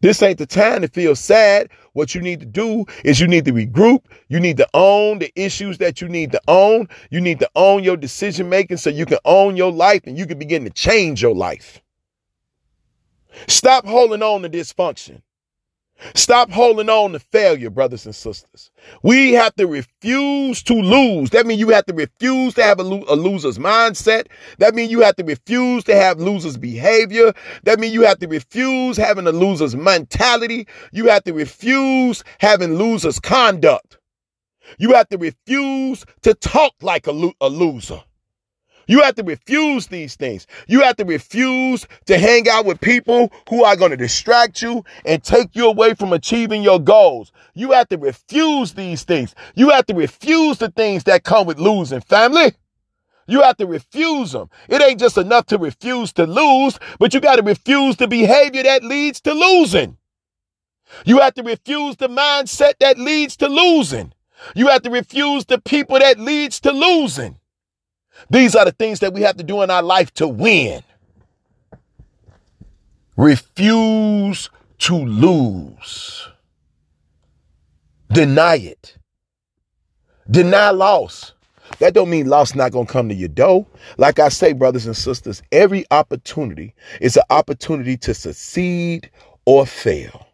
This 0.00 0.22
ain't 0.22 0.38
the 0.38 0.46
time 0.46 0.82
to 0.82 0.88
feel 0.88 1.14
sad. 1.14 1.70
What 1.92 2.14
you 2.14 2.22
need 2.22 2.40
to 2.40 2.46
do 2.46 2.86
is 3.04 3.20
you 3.20 3.28
need 3.28 3.44
to 3.44 3.52
regroup. 3.52 4.04
You 4.28 4.40
need 4.40 4.56
to 4.56 4.68
own 4.72 5.18
the 5.18 5.30
issues 5.36 5.78
that 5.78 6.00
you 6.00 6.08
need 6.08 6.32
to 6.32 6.40
own. 6.48 6.88
You 7.10 7.20
need 7.20 7.40
to 7.40 7.50
own 7.54 7.84
your 7.84 7.96
decision 7.96 8.48
making 8.48 8.78
so 8.78 8.90
you 8.90 9.06
can 9.06 9.18
own 9.24 9.56
your 9.56 9.72
life 9.72 10.02
and 10.06 10.16
you 10.16 10.26
can 10.26 10.38
begin 10.38 10.64
to 10.64 10.70
change 10.70 11.20
your 11.20 11.34
life. 11.34 11.82
Stop 13.46 13.86
holding 13.86 14.22
on 14.22 14.42
to 14.42 14.48
dysfunction. 14.48 15.22
Stop 16.14 16.50
holding 16.50 16.88
on 16.90 17.12
to 17.12 17.20
failure, 17.20 17.70
brothers 17.70 18.06
and 18.06 18.14
sisters. 18.14 18.70
We 19.02 19.32
have 19.32 19.54
to 19.56 19.66
refuse 19.66 20.62
to 20.64 20.74
lose. 20.74 21.30
That 21.30 21.46
means 21.46 21.60
you 21.60 21.70
have 21.70 21.86
to 21.86 21.94
refuse 21.94 22.54
to 22.54 22.62
have 22.62 22.80
a, 22.80 22.84
lo- 22.84 23.04
a, 23.08 23.16
loser's 23.16 23.58
mindset. 23.58 24.26
That 24.58 24.74
means 24.74 24.90
you 24.90 25.02
have 25.02 25.16
to 25.16 25.24
refuse 25.24 25.84
to 25.84 25.94
have 25.96 26.20
loser's 26.20 26.56
behavior. 26.56 27.32
That 27.64 27.80
means 27.80 27.94
you 27.94 28.02
have 28.02 28.18
to 28.20 28.28
refuse 28.28 28.96
having 28.96 29.26
a 29.26 29.32
loser's 29.32 29.76
mentality. 29.76 30.66
You 30.92 31.08
have 31.08 31.24
to 31.24 31.32
refuse 31.34 32.24
having 32.40 32.78
loser's 32.78 33.20
conduct. 33.20 33.98
You 34.78 34.94
have 34.94 35.08
to 35.10 35.18
refuse 35.18 36.04
to 36.22 36.34
talk 36.34 36.74
like 36.82 37.06
a, 37.06 37.12
lo- 37.12 37.34
a 37.40 37.48
loser. 37.48 38.02
You 38.86 39.02
have 39.02 39.14
to 39.16 39.22
refuse 39.22 39.86
these 39.86 40.16
things. 40.16 40.46
You 40.66 40.82
have 40.82 40.96
to 40.96 41.04
refuse 41.04 41.86
to 42.06 42.18
hang 42.18 42.48
out 42.48 42.64
with 42.64 42.80
people 42.80 43.32
who 43.48 43.64
are 43.64 43.76
going 43.76 43.92
to 43.92 43.96
distract 43.96 44.62
you 44.62 44.84
and 45.04 45.22
take 45.22 45.54
you 45.54 45.66
away 45.66 45.94
from 45.94 46.12
achieving 46.12 46.62
your 46.62 46.80
goals. 46.80 47.32
You 47.54 47.72
have 47.72 47.88
to 47.90 47.98
refuse 47.98 48.74
these 48.74 49.04
things. 49.04 49.34
You 49.54 49.70
have 49.70 49.86
to 49.86 49.94
refuse 49.94 50.58
the 50.58 50.70
things 50.70 51.04
that 51.04 51.24
come 51.24 51.46
with 51.46 51.58
losing 51.58 52.00
family. 52.00 52.54
You 53.28 53.42
have 53.42 53.56
to 53.58 53.66
refuse 53.66 54.32
them. 54.32 54.50
It 54.68 54.82
ain't 54.82 54.98
just 54.98 55.16
enough 55.16 55.46
to 55.46 55.58
refuse 55.58 56.12
to 56.14 56.26
lose, 56.26 56.78
but 56.98 57.14
you 57.14 57.20
got 57.20 57.36
to 57.36 57.42
refuse 57.42 57.96
the 57.96 58.08
behavior 58.08 58.64
that 58.64 58.82
leads 58.82 59.20
to 59.22 59.32
losing. 59.32 59.98
You 61.04 61.20
have 61.20 61.34
to 61.34 61.42
refuse 61.42 61.96
the 61.96 62.08
mindset 62.08 62.74
that 62.80 62.98
leads 62.98 63.36
to 63.36 63.48
losing. 63.48 64.12
You 64.54 64.68
have 64.68 64.82
to 64.82 64.90
refuse 64.90 65.44
the 65.44 65.60
people 65.60 65.98
that 66.00 66.18
leads 66.18 66.60
to 66.60 66.72
losing. 66.72 67.38
These 68.28 68.54
are 68.56 68.64
the 68.64 68.72
things 68.72 69.00
that 69.00 69.12
we 69.12 69.22
have 69.22 69.36
to 69.36 69.44
do 69.44 69.62
in 69.62 69.70
our 69.70 69.82
life 69.82 70.12
to 70.14 70.28
win. 70.28 70.82
Refuse 73.16 74.50
to 74.78 74.96
lose. 74.96 76.28
Deny 78.12 78.56
it. 78.56 78.96
Deny 80.30 80.70
loss. 80.70 81.32
That 81.78 81.94
don't 81.94 82.10
mean 82.10 82.28
loss 82.28 82.54
not 82.54 82.72
gonna 82.72 82.86
come 82.86 83.08
to 83.08 83.14
your 83.14 83.28
door. 83.28 83.66
Like 83.98 84.18
I 84.18 84.28
say, 84.28 84.52
brothers 84.52 84.86
and 84.86 84.96
sisters, 84.96 85.42
every 85.52 85.84
opportunity 85.90 86.74
is 87.00 87.16
an 87.16 87.22
opportunity 87.30 87.96
to 87.98 88.14
succeed 88.14 89.10
or 89.44 89.66
fail. 89.66 90.26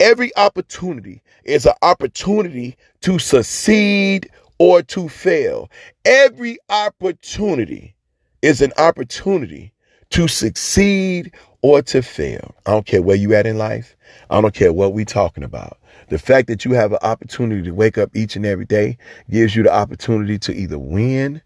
Every 0.00 0.34
opportunity 0.36 1.22
is 1.44 1.66
an 1.66 1.74
opportunity 1.82 2.76
to 3.02 3.18
succeed 3.18 4.30
or 4.58 4.82
to 4.82 5.08
fail. 5.08 5.70
Every 6.04 6.58
opportunity 6.68 7.94
is 8.42 8.62
an 8.62 8.72
opportunity 8.78 9.72
to 10.10 10.28
succeed 10.28 11.32
or 11.62 11.82
to 11.82 12.02
fail. 12.02 12.54
I 12.66 12.72
don't 12.72 12.86
care 12.86 13.02
where 13.02 13.16
you 13.16 13.34
at 13.34 13.46
in 13.46 13.58
life. 13.58 13.96
I 14.30 14.40
don't 14.40 14.54
care 14.54 14.72
what 14.72 14.92
we 14.92 15.04
talking 15.04 15.44
about. 15.44 15.78
The 16.08 16.18
fact 16.18 16.48
that 16.48 16.64
you 16.64 16.72
have 16.72 16.92
an 16.92 16.98
opportunity 17.02 17.62
to 17.64 17.72
wake 17.72 17.98
up 17.98 18.14
each 18.14 18.36
and 18.36 18.46
every 18.46 18.66
day 18.66 18.98
gives 19.30 19.56
you 19.56 19.64
the 19.64 19.74
opportunity 19.74 20.38
to 20.38 20.54
either 20.54 20.78
win 20.78 21.42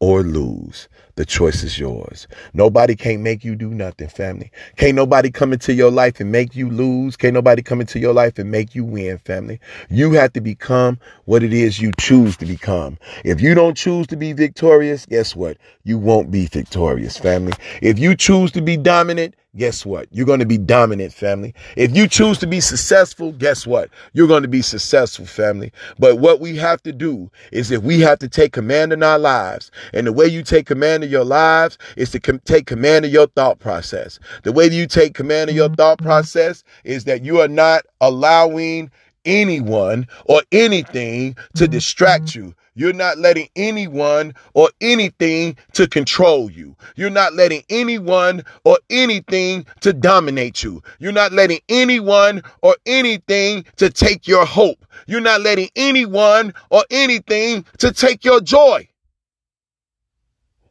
or 0.00 0.22
lose. 0.22 0.88
The 1.16 1.26
choice 1.26 1.64
is 1.64 1.78
yours. 1.78 2.28
Nobody 2.54 2.94
can't 2.94 3.22
make 3.22 3.44
you 3.44 3.56
do 3.56 3.70
nothing, 3.70 4.08
family. 4.08 4.52
Can't 4.76 4.94
nobody 4.94 5.30
come 5.30 5.52
into 5.52 5.74
your 5.74 5.90
life 5.90 6.20
and 6.20 6.30
make 6.30 6.54
you 6.54 6.70
lose. 6.70 7.16
Can't 7.16 7.34
nobody 7.34 7.60
come 7.62 7.80
into 7.80 7.98
your 7.98 8.12
life 8.12 8.38
and 8.38 8.50
make 8.50 8.74
you 8.76 8.84
win, 8.84 9.18
family. 9.18 9.58
You 9.90 10.12
have 10.12 10.32
to 10.34 10.40
become 10.40 10.98
what 11.24 11.42
it 11.42 11.52
is 11.52 11.80
you 11.80 11.90
choose 11.98 12.36
to 12.36 12.46
become. 12.46 12.98
If 13.24 13.40
you 13.40 13.54
don't 13.54 13.76
choose 13.76 14.06
to 14.08 14.16
be 14.16 14.32
victorious, 14.32 15.06
guess 15.06 15.34
what? 15.34 15.56
You 15.82 15.98
won't 15.98 16.30
be 16.30 16.46
victorious, 16.46 17.18
family. 17.18 17.54
If 17.82 17.98
you 17.98 18.14
choose 18.14 18.52
to 18.52 18.62
be 18.62 18.76
dominant, 18.76 19.34
guess 19.56 19.84
what? 19.84 20.08
You're 20.10 20.26
going 20.26 20.40
to 20.40 20.46
be 20.46 20.58
dominant, 20.58 21.12
family. 21.12 21.54
If 21.76 21.96
you 21.96 22.06
choose 22.06 22.38
to 22.38 22.46
be 22.46 22.60
successful, 22.60 23.32
guess 23.32 23.66
what? 23.66 23.90
You're 24.12 24.28
going 24.28 24.42
to 24.42 24.48
be 24.48 24.62
successful, 24.62 25.26
family. 25.26 25.72
But 25.98 26.18
what 26.18 26.40
we 26.40 26.56
have 26.56 26.82
to 26.82 26.92
do 26.92 27.30
is 27.52 27.70
if 27.70 27.82
we 27.82 28.00
have 28.00 28.18
to 28.20 28.28
take 28.28 28.52
command 28.52 28.92
in 28.92 29.02
our 29.02 29.18
lives, 29.18 29.70
and 29.92 30.06
the 30.06 30.12
way 30.12 30.26
you 30.26 30.42
take 30.42 30.66
command 30.66 31.04
of 31.04 31.10
your 31.10 31.24
lives 31.24 31.78
is 31.96 32.10
to 32.10 32.20
com- 32.20 32.40
take 32.44 32.66
command 32.66 33.04
of 33.04 33.12
your 33.12 33.26
thought 33.28 33.58
process. 33.58 34.18
The 34.42 34.52
way 34.52 34.68
you 34.68 34.86
take 34.86 35.14
command 35.14 35.50
of 35.50 35.56
your 35.56 35.68
mm-hmm. 35.68 35.74
thought 35.74 35.98
process 35.98 36.62
is 36.84 37.04
that 37.04 37.24
you 37.24 37.40
are 37.40 37.48
not 37.48 37.84
allowing 38.00 38.90
anyone 39.28 40.08
or 40.24 40.42
anything 40.50 41.34
to 41.54 41.64
mm-hmm. 41.64 41.72
distract 41.72 42.34
you. 42.34 42.54
You're 42.74 42.92
not 42.92 43.18
letting 43.18 43.48
anyone 43.56 44.34
or 44.54 44.70
anything 44.80 45.56
to 45.72 45.88
control 45.88 46.48
you. 46.48 46.76
You're 46.94 47.10
not 47.10 47.34
letting 47.34 47.64
anyone 47.68 48.44
or 48.64 48.78
anything 48.88 49.66
to 49.80 49.92
dominate 49.92 50.62
you. 50.62 50.82
You're 51.00 51.10
not 51.10 51.32
letting 51.32 51.58
anyone 51.68 52.42
or 52.62 52.76
anything 52.86 53.64
to 53.78 53.90
take 53.90 54.28
your 54.28 54.46
hope. 54.46 54.84
You're 55.08 55.20
not 55.20 55.40
letting 55.40 55.70
anyone 55.74 56.54
or 56.70 56.84
anything 56.90 57.64
to 57.78 57.92
take 57.92 58.24
your 58.24 58.40
joy. 58.40 58.87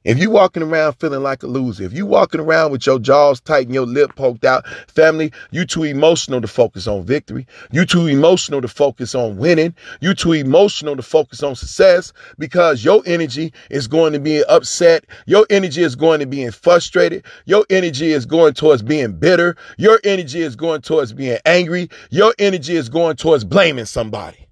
If 0.07 0.17
you 0.19 0.29
walking 0.29 0.63
around 0.63 0.93
feeling 0.93 1.21
like 1.21 1.43
a 1.43 1.47
loser, 1.47 1.83
if 1.83 1.91
you 1.91 2.05
walking 2.05 2.39
around 2.39 2.71
with 2.71 2.85
your 2.85 2.97
jaws 2.97 3.41
tight 3.41 3.65
and 3.65 3.73
your 3.73 3.85
lip 3.85 4.15
poked 4.15 4.45
out, 4.45 4.65
family, 4.87 5.33
you 5.51 5.65
too 5.65 5.83
emotional 5.83 6.39
to 6.39 6.47
focus 6.47 6.87
on 6.87 7.03
victory. 7.03 7.45
You 7.73 7.85
too 7.85 8.07
emotional 8.07 8.61
to 8.61 8.69
focus 8.69 9.15
on 9.15 9.35
winning. 9.35 9.75
You 9.99 10.13
too 10.13 10.31
emotional 10.31 10.95
to 10.95 11.01
focus 11.01 11.43
on 11.43 11.57
success 11.57 12.13
because 12.39 12.85
your 12.85 13.03
energy 13.05 13.51
is 13.69 13.89
going 13.89 14.13
to 14.13 14.19
be 14.21 14.45
upset. 14.45 15.03
Your 15.25 15.45
energy 15.49 15.83
is 15.83 15.97
going 15.97 16.21
to 16.21 16.25
be 16.25 16.49
frustrated. 16.51 17.25
Your 17.43 17.65
energy 17.69 18.13
is 18.13 18.25
going 18.25 18.53
towards 18.53 18.83
being 18.83 19.11
bitter. 19.11 19.57
Your 19.77 19.99
energy 20.05 20.39
is 20.39 20.55
going 20.55 20.83
towards 20.83 21.11
being 21.11 21.37
angry. 21.45 21.89
Your 22.11 22.33
energy 22.39 22.77
is 22.77 22.87
going 22.87 23.17
towards 23.17 23.43
blaming 23.43 23.83
somebody. 23.83 24.46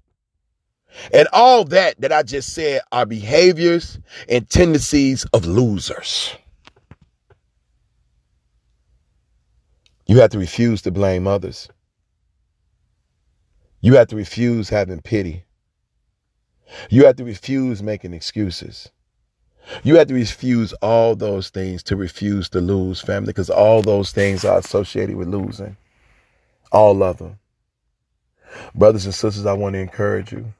And 1.12 1.28
all 1.32 1.64
that 1.66 2.00
that 2.00 2.12
I 2.12 2.22
just 2.22 2.52
said 2.54 2.82
are 2.92 3.06
behaviors 3.06 3.98
and 4.28 4.48
tendencies 4.48 5.24
of 5.32 5.46
losers. 5.46 6.34
You 10.06 10.20
have 10.20 10.30
to 10.30 10.38
refuse 10.38 10.82
to 10.82 10.90
blame 10.90 11.26
others. 11.26 11.68
You 13.80 13.94
have 13.96 14.08
to 14.08 14.16
refuse 14.16 14.68
having 14.68 15.00
pity. 15.00 15.44
You 16.90 17.06
have 17.06 17.16
to 17.16 17.24
refuse 17.24 17.82
making 17.82 18.14
excuses. 18.14 18.90
You 19.82 19.96
have 19.96 20.08
to 20.08 20.14
refuse 20.14 20.72
all 20.74 21.16
those 21.16 21.50
things 21.50 21.82
to 21.84 21.96
refuse 21.96 22.48
to 22.50 22.60
lose, 22.60 23.00
family, 23.00 23.28
because 23.28 23.50
all 23.50 23.82
those 23.82 24.12
things 24.12 24.44
are 24.44 24.58
associated 24.58 25.16
with 25.16 25.28
losing. 25.28 25.76
All 26.72 27.02
of 27.02 27.18
them. 27.18 27.38
Brothers 28.74 29.06
and 29.06 29.14
sisters, 29.14 29.46
I 29.46 29.52
want 29.54 29.74
to 29.74 29.80
encourage 29.80 30.32
you. 30.32 30.52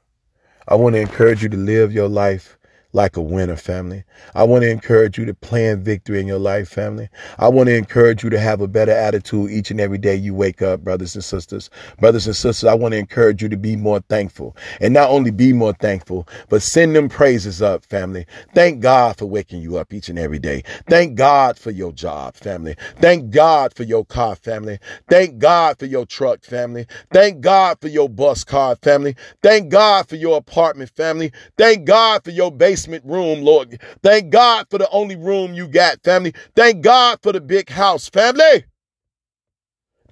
I 0.68 0.74
want 0.74 0.96
to 0.96 1.00
encourage 1.00 1.44
you 1.44 1.48
to 1.50 1.56
live 1.56 1.92
your 1.92 2.08
life 2.08 2.58
like 2.92 3.16
a 3.16 3.22
winner, 3.22 3.56
family. 3.56 4.04
I 4.34 4.44
want 4.44 4.62
to 4.62 4.70
encourage 4.70 5.18
you 5.18 5.24
to 5.26 5.34
plan 5.34 5.82
victory 5.82 6.20
in 6.20 6.26
your 6.26 6.38
life, 6.38 6.68
family. 6.68 7.08
I 7.38 7.48
want 7.48 7.68
to 7.68 7.74
encourage 7.76 8.24
you 8.24 8.30
to 8.30 8.38
have 8.38 8.60
a 8.60 8.68
better 8.68 8.92
attitude 8.92 9.50
each 9.50 9.70
and 9.70 9.80
every 9.80 9.98
day 9.98 10.14
you 10.14 10.34
wake 10.34 10.62
up, 10.62 10.80
brothers 10.80 11.14
and 11.14 11.22
sisters. 11.22 11.68
Brothers 12.00 12.26
and 12.26 12.34
sisters, 12.34 12.64
I 12.66 12.74
want 12.74 12.92
to 12.92 12.98
encourage 12.98 13.42
you 13.42 13.48
to 13.50 13.56
be 13.56 13.76
more 13.76 14.00
thankful. 14.08 14.56
And 14.80 14.94
not 14.94 15.10
only 15.10 15.30
be 15.30 15.52
more 15.52 15.74
thankful, 15.74 16.26
but 16.48 16.62
send 16.62 16.96
them 16.96 17.08
praises 17.08 17.60
up, 17.60 17.84
family. 17.84 18.26
Thank 18.54 18.80
God 18.80 19.18
for 19.18 19.26
waking 19.26 19.60
you 19.60 19.76
up 19.76 19.92
each 19.92 20.08
and 20.08 20.18
every 20.18 20.38
day. 20.38 20.62
Thank 20.88 21.16
God 21.16 21.58
for 21.58 21.70
your 21.70 21.92
job, 21.92 22.34
family. 22.34 22.76
Thank 23.00 23.30
God 23.30 23.74
for 23.74 23.82
your 23.82 24.04
car, 24.06 24.36
family. 24.36 24.78
Thank 25.08 25.38
God 25.38 25.78
for 25.78 25.86
your 25.86 26.06
truck, 26.06 26.44
family. 26.44 26.86
Thank 27.12 27.40
God 27.42 27.78
for 27.80 27.88
your 27.88 28.08
bus 28.08 28.42
car, 28.42 28.76
family. 28.76 29.16
Thank 29.42 29.68
God 29.68 30.08
for 30.08 30.16
your 30.16 30.38
apartment, 30.38 30.90
family. 30.90 31.32
Thank 31.58 31.84
God 31.84 32.24
for 32.24 32.30
your 32.30 32.50
basement 32.50 32.85
basement 32.86 33.04
room, 33.04 33.42
Lord. 33.42 33.80
Thank 34.02 34.30
God 34.30 34.66
for 34.70 34.78
the 34.78 34.88
only 34.90 35.16
room 35.16 35.54
you 35.54 35.68
got, 35.68 36.02
family. 36.04 36.32
Thank 36.54 36.82
God 36.82 37.18
for 37.22 37.32
the 37.32 37.40
big 37.40 37.68
house, 37.68 38.08
family. 38.08 38.64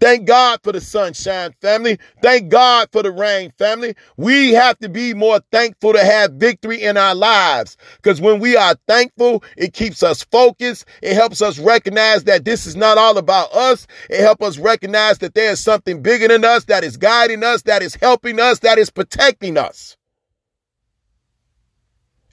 Thank 0.00 0.26
God 0.26 0.58
for 0.62 0.72
the 0.72 0.80
sunshine, 0.80 1.52
family. 1.62 1.98
Thank 2.20 2.50
God 2.50 2.88
for 2.92 3.02
the 3.02 3.12
rain, 3.12 3.52
family. 3.56 3.94
We 4.16 4.52
have 4.52 4.76
to 4.80 4.88
be 4.88 5.14
more 5.14 5.40
thankful 5.52 5.92
to 5.92 6.04
have 6.04 6.32
victory 6.32 6.82
in 6.82 6.96
our 6.96 7.14
lives. 7.14 7.76
Because 7.96 8.20
when 8.20 8.40
we 8.40 8.56
are 8.56 8.74
thankful, 8.88 9.44
it 9.56 9.72
keeps 9.72 10.02
us 10.02 10.24
focused. 10.24 10.86
It 11.00 11.14
helps 11.14 11.40
us 11.40 11.58
recognize 11.60 12.24
that 12.24 12.44
this 12.44 12.66
is 12.66 12.74
not 12.74 12.98
all 12.98 13.16
about 13.16 13.52
us. 13.54 13.86
It 14.10 14.20
helps 14.20 14.44
us 14.44 14.58
recognize 14.58 15.18
that 15.18 15.34
there 15.34 15.52
is 15.52 15.60
something 15.60 16.02
bigger 16.02 16.28
than 16.28 16.44
us 16.44 16.64
that 16.64 16.82
is 16.84 16.96
guiding 16.96 17.44
us, 17.44 17.62
that 17.62 17.80
is 17.80 17.94
helping 17.94 18.40
us, 18.40 18.58
that 18.58 18.78
is 18.78 18.90
protecting 18.90 19.56
us. 19.56 19.96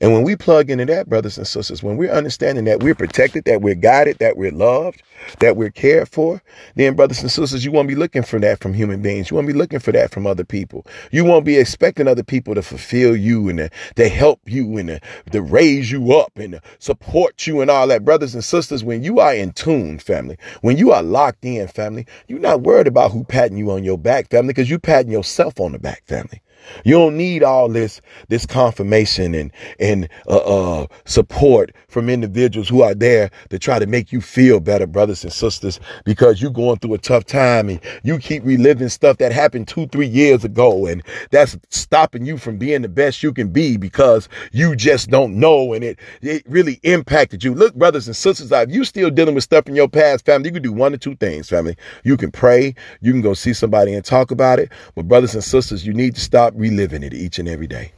And 0.02 0.14
when 0.14 0.24
we 0.24 0.36
plug 0.36 0.72
into 0.72 0.86
that, 0.86 1.08
brothers 1.08 1.38
and 1.38 1.46
sisters, 1.46 1.84
when 1.84 1.96
we're 1.96 2.12
understanding 2.12 2.66
that 2.66 2.82
we're 2.82 2.96
protected, 2.96 3.46
that 3.46 3.62
we're 3.62 3.76
guided, 3.76 4.18
that 4.18 4.36
we're 4.36 4.52
loved, 4.52 5.04
that 5.40 5.56
we're 5.56 5.70
cared 5.70 6.10
for, 6.10 6.42
then, 6.76 6.96
brothers 6.96 7.22
and 7.22 7.32
sisters, 7.32 7.64
you 7.64 7.72
won't 7.72 7.88
be 7.88 7.94
looking 7.94 8.24
for 8.24 8.40
that 8.40 8.60
from 8.60 8.74
human 8.74 9.04
beings. 9.04 9.30
You 9.30 9.36
won't 9.36 9.48
be 9.48 9.54
looking 9.54 9.78
for 9.80 9.92
that 9.92 10.10
from 10.10 10.26
other 10.26 10.44
people. 10.44 10.88
You 11.12 11.24
won't 11.24 11.46
be 11.46 11.58
expecting 11.58 12.08
other 12.08 12.24
people 12.24 12.56
to 12.56 12.64
fulfill 12.64 13.16
you 13.16 13.48
and 13.50 13.60
to, 13.60 13.70
to 13.96 14.10
help 14.10 14.42
you 14.48 14.78
and 14.78 14.90
to, 14.90 15.00
to 15.32 15.42
raise 15.42 15.92
you 15.92 16.14
up 16.14 16.32
and 16.36 16.54
to 16.54 16.62
support 16.80 17.46
you 17.46 17.62
and 17.62 17.70
all 17.70 17.88
that. 17.88 18.04
Brothers 18.04 18.34
and 18.34 18.44
sisters, 18.44 18.84
when 18.84 19.04
you 19.04 19.20
are 19.20 19.36
in 19.36 19.52
tune, 19.54 20.00
family, 20.00 20.38
when 20.62 20.78
you 20.78 20.92
are 20.92 21.04
locked 21.04 21.46
in, 21.46 21.68
family, 21.68 22.08
you're 22.28 22.40
not 22.40 22.62
worried 22.62 22.88
about 22.88 23.12
who 23.12 23.24
patting 23.24 23.58
you 23.58 23.70
on 23.70 23.84
your 23.84 24.00
back, 24.00 24.32
family, 24.32 24.54
because 24.54 24.70
you're 24.70 24.80
patting 24.80 25.12
yourself 25.12 25.60
on 25.60 25.74
the 25.74 25.80
back, 25.80 26.04
family. 26.08 26.42
You 26.86 26.94
don't 26.94 27.18
need 27.18 27.44
all 27.44 27.70
this 27.70 28.02
this 28.30 28.46
confirmation 28.46 29.36
and 29.36 29.52
and 29.80 30.10
uh, 30.28 30.38
uh, 30.82 30.88
support 31.06 31.74
from 31.88 32.10
individuals 32.10 32.70
who 32.70 32.82
are 32.82 32.96
there 32.96 33.30
to 33.50 33.60
try 33.60 33.80
to 33.80 33.86
make 33.86 34.12
you 34.12 34.22
feel 34.22 34.60
better, 34.60 34.88
brothers 34.88 35.24
and 35.24 35.34
sisters, 35.34 35.80
because 36.06 36.42
you're 36.42 36.52
going 36.52 36.78
through 36.80 36.94
a 36.94 36.98
tough 36.98 37.26
time 37.26 37.70
and 37.70 37.80
you 38.04 38.18
keep 38.18 38.44
reliving 38.46 38.90
stuff 38.90 39.18
that 39.18 39.32
happened 39.32 39.68
two, 39.68 39.88
three 39.88 40.08
years 40.08 40.44
ago, 40.44 40.86
and 40.86 41.04
that's 41.32 41.58
stopping 41.70 42.26
you 42.26 42.38
from 42.38 42.58
being 42.58 42.82
the 42.82 42.90
best 42.90 43.24
you 43.24 43.34
can 43.34 43.50
be 43.50 43.78
because 43.78 44.30
you 44.52 44.76
just 44.76 45.10
don't 45.10 45.36
know, 45.36 45.74
and 45.74 45.84
it 45.84 46.00
it 46.22 46.44
really 46.48 46.80
impacted 46.84 47.44
you. 47.44 47.54
Look, 47.54 47.76
brothers 47.76 48.08
and 48.08 48.16
sisters, 48.16 48.52
if 48.52 48.72
you 48.72 48.84
still 48.84 49.10
dealing 49.10 49.36
with 49.36 49.44
stuff 49.44 49.68
in 49.68 49.76
your 49.76 49.90
past, 49.90 50.26
family, 50.26 50.50
you 50.50 50.54
can 50.54 50.64
do 50.64 50.74
one 50.74 50.94
or 50.94 50.98
two 50.98 51.16
things, 51.16 51.50
family. 51.50 51.76
You 52.04 52.18
can 52.18 52.32
pray, 52.32 52.76
you 53.02 53.12
can 53.12 53.22
go 53.22 53.34
see 53.34 53.54
somebody 53.54 53.94
and 53.94 54.04
talk 54.04 54.32
about 54.32 54.60
it, 54.60 54.72
but 54.96 55.08
brothers 55.08 55.34
and 55.36 55.44
sisters, 55.44 55.86
you 55.86 55.94
need 55.94 56.16
to 56.16 56.22
stop 56.22 56.51
stop 56.52 56.60
reliving 56.60 57.04
it 57.04 57.14
each 57.14 57.40
and 57.40 57.48
every 57.48 57.68
day. 57.68 57.92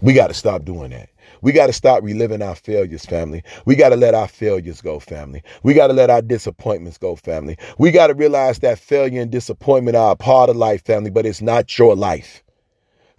We 0.00 0.12
got 0.12 0.28
to 0.28 0.34
stop 0.34 0.64
doing 0.64 0.90
that. 0.90 1.10
We 1.42 1.52
got 1.52 1.66
to 1.66 1.72
stop 1.72 2.02
reliving 2.02 2.42
our 2.42 2.54
failures, 2.54 3.04
family. 3.04 3.42
We 3.64 3.76
got 3.76 3.90
to 3.90 3.96
let 3.96 4.14
our 4.14 4.28
failures 4.28 4.80
go, 4.80 5.00
family. 5.00 5.42
We 5.62 5.74
got 5.74 5.88
to 5.88 5.92
let 5.92 6.10
our 6.10 6.22
disappointments 6.22 6.98
go, 6.98 7.16
family. 7.16 7.56
We 7.78 7.90
got 7.90 8.08
to 8.08 8.14
realize 8.14 8.58
that 8.60 8.78
failure 8.78 9.22
and 9.22 9.30
disappointment 9.30 9.96
are 9.96 10.12
a 10.12 10.16
part 10.16 10.50
of 10.50 10.56
life, 10.56 10.84
family, 10.84 11.10
but 11.10 11.26
it's 11.26 11.40
not 11.42 11.78
your 11.78 11.94
life. 11.96 12.42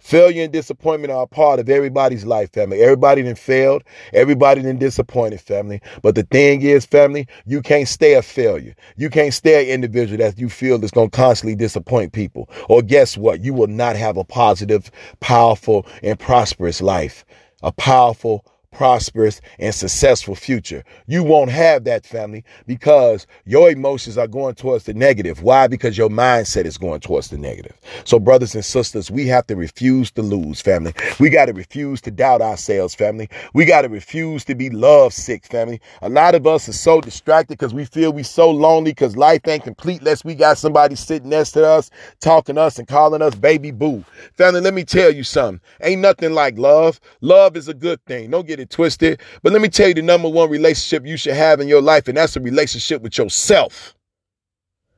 Failure 0.02 0.42
and 0.42 0.52
disappointment 0.52 1.12
are 1.12 1.22
a 1.22 1.26
part 1.28 1.60
of 1.60 1.70
everybody's 1.70 2.24
life, 2.24 2.52
family. 2.52 2.82
Everybody 2.82 3.22
then 3.22 3.36
failed. 3.36 3.84
Everybody 4.12 4.60
then 4.60 4.76
disappointed, 4.76 5.40
family. 5.40 5.80
But 6.02 6.16
the 6.16 6.24
thing 6.24 6.60
is, 6.62 6.84
family, 6.84 7.28
you 7.46 7.62
can't 7.62 7.86
stay 7.86 8.14
a 8.14 8.22
failure. 8.22 8.74
You 8.96 9.08
can't 9.08 9.32
stay 9.32 9.62
an 9.62 9.74
individual 9.74 10.18
that 10.18 10.40
you 10.40 10.48
feel 10.48 10.82
is 10.84 10.90
going 10.90 11.08
to 11.08 11.16
constantly 11.16 11.54
disappoint 11.54 12.12
people. 12.12 12.50
Or 12.68 12.82
guess 12.82 13.16
what? 13.16 13.44
You 13.44 13.54
will 13.54 13.68
not 13.68 13.94
have 13.94 14.16
a 14.16 14.24
positive, 14.24 14.90
powerful, 15.20 15.86
and 16.02 16.18
prosperous 16.18 16.82
life. 16.82 17.24
A 17.62 17.70
powerful, 17.70 18.44
prosperous, 18.72 19.40
and 19.58 19.74
successful 19.74 20.34
future. 20.34 20.82
You 21.06 21.22
won't 21.22 21.50
have 21.50 21.84
that 21.84 22.04
family 22.04 22.44
because 22.66 23.26
your 23.44 23.70
emotions 23.70 24.18
are 24.18 24.26
going 24.26 24.54
towards 24.54 24.84
the 24.84 24.94
negative. 24.94 25.42
Why? 25.42 25.66
Because 25.68 25.96
your 25.96 26.08
mindset 26.08 26.64
is 26.64 26.78
going 26.78 27.00
towards 27.00 27.28
the 27.28 27.38
negative. 27.38 27.76
So, 28.04 28.18
brothers 28.18 28.54
and 28.54 28.64
sisters, 28.64 29.10
we 29.10 29.26
have 29.28 29.46
to 29.48 29.56
refuse 29.56 30.10
to 30.12 30.22
lose, 30.22 30.60
family. 30.60 30.94
We 31.20 31.30
got 31.30 31.46
to 31.46 31.52
refuse 31.52 32.00
to 32.02 32.10
doubt 32.10 32.42
ourselves, 32.42 32.94
family. 32.94 33.28
We 33.54 33.64
got 33.64 33.82
to 33.82 33.88
refuse 33.88 34.44
to 34.46 34.54
be 34.54 34.70
love 34.70 35.12
sick, 35.12 35.46
family. 35.46 35.80
A 36.00 36.08
lot 36.08 36.34
of 36.34 36.46
us 36.46 36.68
are 36.68 36.72
so 36.72 37.00
distracted 37.00 37.58
because 37.58 37.74
we 37.74 37.84
feel 37.84 38.12
we 38.12 38.22
so 38.22 38.50
lonely 38.50 38.92
because 38.92 39.16
life 39.16 39.46
ain't 39.46 39.64
complete 39.64 40.00
unless 40.00 40.24
we 40.24 40.34
got 40.34 40.58
somebody 40.58 40.94
sitting 40.96 41.28
next 41.28 41.52
to 41.52 41.66
us, 41.66 41.90
talking 42.20 42.56
to 42.56 42.62
us 42.62 42.78
and 42.78 42.88
calling 42.88 43.22
us 43.22 43.34
baby 43.34 43.70
boo. 43.70 44.04
Family, 44.36 44.60
let 44.60 44.74
me 44.74 44.84
tell 44.84 45.12
you 45.12 45.24
something. 45.24 45.60
Ain't 45.82 46.00
nothing 46.00 46.32
like 46.32 46.58
love. 46.58 47.00
Love 47.20 47.56
is 47.56 47.68
a 47.68 47.74
good 47.74 48.04
thing. 48.06 48.30
Don't 48.30 48.46
get 48.46 48.60
it 48.60 48.61
twisted. 48.66 49.20
But 49.42 49.52
let 49.52 49.62
me 49.62 49.68
tell 49.68 49.88
you 49.88 49.94
the 49.94 50.02
number 50.02 50.28
one 50.28 50.50
relationship 50.50 51.06
you 51.06 51.16
should 51.16 51.34
have 51.34 51.60
in 51.60 51.68
your 51.68 51.82
life, 51.82 52.08
and 52.08 52.16
that's 52.16 52.36
a 52.36 52.40
relationship 52.40 53.02
with 53.02 53.18
yourself. 53.18 53.94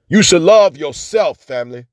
You 0.09 0.23
should 0.23 0.43
love 0.43 0.77
yourself, 0.77 1.39
family. 1.39 1.87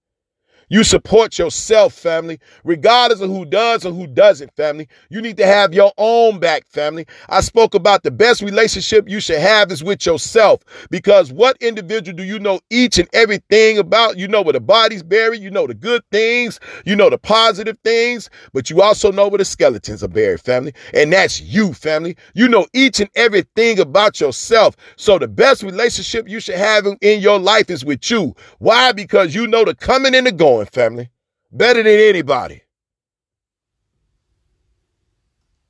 You 0.72 0.86
support 0.86 1.38
yourself, 1.38 1.94
family, 1.94 2.40
regardless 2.64 3.20
of 3.20 3.30
who 3.30 3.44
does 3.44 3.86
or 3.86 3.92
who 3.92 4.08
doesn't, 4.08 4.56
family. 4.56 4.88
You 5.10 5.22
need 5.22 5.36
to 5.36 5.46
have 5.46 5.74
your 5.74 5.92
own 5.98 6.40
back, 6.40 6.66
family. 6.70 7.08
I 7.28 7.42
spoke 7.42 7.76
about 7.76 8.04
the 8.04 8.12
best 8.12 8.42
relationship 8.42 9.10
you 9.10 9.20
should 9.20 9.42
have 9.42 9.70
is 9.70 9.84
with 9.84 10.06
yourself 10.06 10.62
because 10.90 11.34
what 11.34 11.58
individual 11.60 12.16
do 12.16 12.24
you 12.24 12.40
know 12.40 12.62
each 12.70 12.98
and 12.98 13.10
everything 13.12 13.80
about? 13.80 14.18
You 14.18 14.30
know 14.30 14.42
where 14.42 14.54
the 14.54 14.62
body's 14.62 15.04
buried, 15.04 15.42
you 15.42 15.52
know 15.52 15.68
the 15.68 15.74
good 15.74 16.04
things, 16.10 16.58
you 16.86 16.96
know 16.96 17.10
the 17.10 17.18
positive 17.18 17.78
things, 17.84 18.30
but 18.54 18.70
you 18.70 18.82
also 18.82 19.12
know 19.12 19.28
where 19.28 19.40
the 19.40 19.46
skeletons 19.46 20.02
are 20.06 20.08
buried, 20.08 20.40
family. 20.40 20.74
And 20.94 21.12
that's 21.12 21.42
you, 21.42 21.74
family. 21.74 22.16
You 22.34 22.48
know 22.48 22.66
each 22.74 23.02
and 23.02 23.10
everything 23.16 23.78
about 23.82 24.22
yourself. 24.22 24.78
So 24.96 25.20
the 25.20 25.28
best 25.28 25.64
relationship 25.64 26.30
you 26.30 26.40
should 26.40 26.56
have 26.56 26.86
in 27.02 27.20
your 27.20 27.40
life 27.40 27.70
is 27.70 27.84
with 27.84 28.10
you. 28.10 28.34
Why? 28.60 28.94
Because 28.94 29.36
you 29.36 29.48
know 29.48 29.66
the 29.66 29.76
coming 29.76 30.16
and 30.16 30.26
the 30.26 30.32
going 30.32 30.61
family. 30.65 31.10
Better 31.52 31.84
than 31.84 32.00
anybody. 32.00 32.62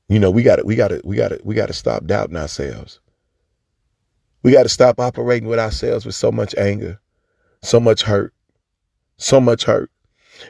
You 0.08 0.20
know, 0.20 0.30
we 0.30 0.44
got 0.44 0.58
to, 0.58 0.64
we 0.66 0.76
got 0.76 0.90
to, 0.90 1.02
we 1.04 1.16
got 1.16 1.30
to, 1.30 1.40
we 1.44 1.56
got 1.56 1.68
to 1.68 1.74
stop 1.74 2.06
doubting 2.06 2.36
ourselves. 2.36 3.00
We 4.44 4.52
got 4.52 4.64
to 4.64 4.70
stop 4.70 5.00
operating 5.00 5.48
with 5.48 5.60
ourselves 5.60 6.06
with 6.06 6.16
so 6.16 6.32
much 6.32 6.54
anger, 6.56 7.00
so 7.62 7.80
much 7.80 8.02
hurt, 8.02 8.34
so 9.18 9.40
much 9.40 9.64
hurt. 9.64 9.90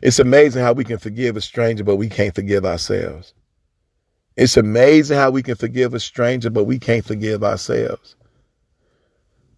It's 0.02 0.20
amazing 0.20 0.64
how 0.64 0.74
we 0.74 0.84
can 0.84 0.98
forgive 0.98 1.38
a 1.38 1.42
stranger, 1.42 1.84
but 1.84 1.98
we 1.98 2.10
can't 2.10 2.34
forgive 2.34 2.66
ourselves. 2.66 3.34
It's 4.38 4.58
amazing 4.58 5.18
how 5.18 5.30
we 5.30 5.44
can 5.44 5.56
forgive 5.56 5.94
a 5.94 6.00
stranger, 6.00 6.50
but 6.50 6.64
we 6.64 6.80
can't 6.80 7.06
forgive 7.06 7.44
ourselves. 7.44 8.16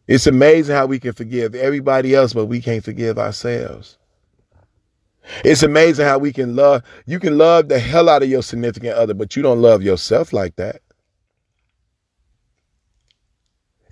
It's 0.07 0.27
amazing 0.27 0.75
how 0.75 0.87
we 0.87 0.99
can 0.99 1.13
forgive 1.13 1.55
everybody 1.55 2.15
else, 2.15 2.33
but 2.33 2.47
we 2.47 2.59
can't 2.59 2.83
forgive 2.83 3.17
ourselves. 3.17 3.97
It's 5.43 5.63
amazing 5.63 6.05
how 6.05 6.17
we 6.17 6.33
can 6.33 6.55
love. 6.55 6.83
You 7.05 7.19
can 7.19 7.37
love 7.37 7.69
the 7.69 7.79
hell 7.79 8.09
out 8.09 8.23
of 8.23 8.29
your 8.29 8.43
significant 8.43 8.95
other, 8.95 9.13
but 9.13 9.35
you 9.35 9.41
don't 9.41 9.61
love 9.61 9.81
yourself 9.81 10.33
like 10.33 10.55
that. 10.57 10.81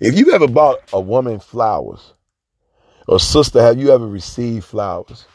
If 0.00 0.18
you 0.18 0.32
ever 0.32 0.48
bought 0.48 0.80
a 0.92 1.00
woman 1.00 1.38
flowers, 1.38 2.14
or 3.06 3.20
sister, 3.20 3.62
have 3.62 3.78
you 3.78 3.92
ever 3.92 4.06
received 4.06 4.64
flowers? 4.64 5.26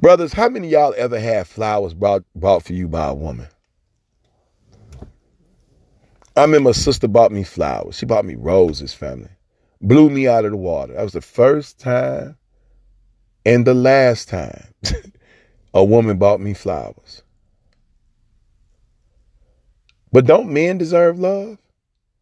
Brothers, 0.00 0.32
how 0.32 0.48
many 0.48 0.68
y'all 0.68 0.94
ever 0.96 1.18
had 1.18 1.46
flowers 1.48 1.94
brought 1.94 2.22
brought 2.34 2.62
for 2.62 2.72
you 2.72 2.86
by 2.86 3.08
a 3.08 3.14
woman? 3.14 3.48
I 6.36 6.42
remember 6.42 6.70
a 6.70 6.74
sister 6.74 7.08
bought 7.08 7.32
me 7.32 7.42
flowers. 7.42 7.96
She 7.96 8.06
bought 8.06 8.24
me 8.24 8.36
roses, 8.36 8.94
family. 8.94 9.30
Blew 9.80 10.08
me 10.08 10.28
out 10.28 10.44
of 10.44 10.52
the 10.52 10.56
water. 10.56 10.94
That 10.94 11.02
was 11.02 11.12
the 11.14 11.20
first 11.20 11.80
time 11.80 12.36
and 13.48 13.66
the 13.66 13.72
last 13.72 14.28
time 14.28 14.62
a 15.74 15.82
woman 15.82 16.18
bought 16.18 16.38
me 16.38 16.52
flowers. 16.52 17.22
But 20.12 20.26
don't 20.26 20.52
men 20.52 20.76
deserve 20.76 21.18
love? 21.18 21.56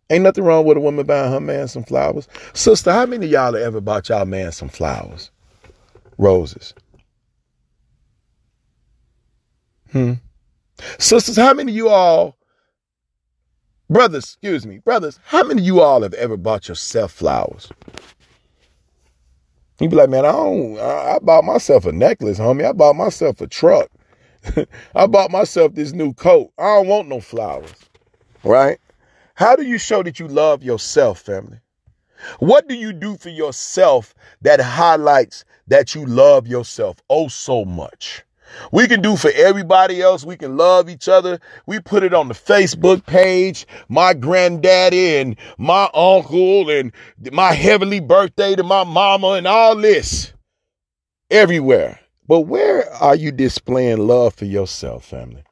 Ain't 0.09 0.23
nothing 0.23 0.45
wrong 0.45 0.65
with 0.65 0.77
a 0.77 0.81
woman 0.81 1.05
buying 1.05 1.33
her 1.33 1.41
man 1.41 1.67
some 1.67 1.83
flowers. 1.83 2.29
Sister, 2.55 2.93
how 2.93 3.07
many 3.07 3.27
of 3.27 3.33
y'all 3.33 3.55
have 3.55 3.63
ever 3.63 3.81
bought 3.81 4.09
y'all 4.09 4.25
man 4.25 4.53
some 4.53 4.69
flowers? 4.69 5.33
Roses. 6.17 6.75
Hmm. 9.91 10.15
Sisters, 10.99 11.37
how 11.37 11.53
many 11.53 11.73
of 11.73 11.77
you 11.77 11.89
all, 11.89 12.37
brothers, 13.91 14.25
excuse 14.25 14.65
me, 14.65 14.79
brothers, 14.79 15.19
how 15.25 15.43
many 15.43 15.61
of 15.61 15.67
you 15.67 15.81
all 15.81 16.03
have 16.03 16.15
ever 16.15 16.37
bought 16.37 16.69
yourself 16.69 17.11
flowers? 17.11 17.69
You 19.81 19.89
be 19.89 19.97
like, 19.97 20.09
man, 20.09 20.25
I 20.25 20.33
don't, 20.33 20.79
I, 20.79 21.17
I 21.17 21.19
bought 21.19 21.45
myself 21.45 21.85
a 21.85 21.93
necklace, 21.93 22.39
homie. 22.39 22.67
I 22.67 22.73
bought 22.73 22.97
myself 22.97 23.41
a 23.41 23.47
truck. 23.47 23.91
I 24.95 25.07
bought 25.07 25.31
myself 25.31 25.75
this 25.75 25.93
new 25.93 26.15
coat. 26.15 26.53
I 26.59 26.77
don't 26.77 26.89
want 26.89 27.09
no 27.09 27.21
flowers. 27.21 27.75
Right? 28.43 28.79
How 29.35 29.55
do 29.55 29.65
you 29.65 29.77
show 29.77 30.03
that 30.03 30.19
you 30.19 30.29
love 30.29 30.63
yourself, 30.63 31.21
family? 31.21 31.59
What 32.39 32.69
do 32.69 32.75
you 32.75 32.93
do 32.93 33.17
for 33.17 33.29
yourself 33.29 34.15
that 34.41 34.61
highlights 34.61 35.45
that 35.67 35.95
you 35.95 36.07
love 36.07 36.47
yourself 36.47 36.97
oh 37.11 37.29
so 37.29 37.65
much? 37.65 38.25
We 38.73 38.87
can 38.89 39.03
do 39.03 39.17
for 39.17 39.31
everybody 39.35 40.01
else. 40.01 40.25
We 40.25 40.37
can 40.37 40.57
love 40.57 40.89
each 40.89 41.09
other. 41.09 41.41
We 41.67 41.81
put 41.81 42.03
it 42.03 42.15
on 42.15 42.29
the 42.29 42.35
Facebook 42.35 43.07
page. 43.07 43.67
My 43.89 44.15
granddaddy 44.15 45.17
and 45.17 45.37
my 45.59 45.89
uncle 45.95 46.71
and 46.71 46.93
my 47.33 47.53
heavenly 47.53 48.01
birthday 48.01 48.55
to 48.57 48.63
my 48.63 48.85
mama 48.85 49.33
and 49.33 49.47
all 49.47 49.77
this 49.77 50.33
everywhere. 51.31 52.01
But 52.29 52.41
where 52.41 52.93
are 52.95 53.15
you 53.15 53.31
displaying 53.31 53.99
love 53.99 54.35
for 54.35 54.47
yourself, 54.47 55.05
family? 55.05 55.45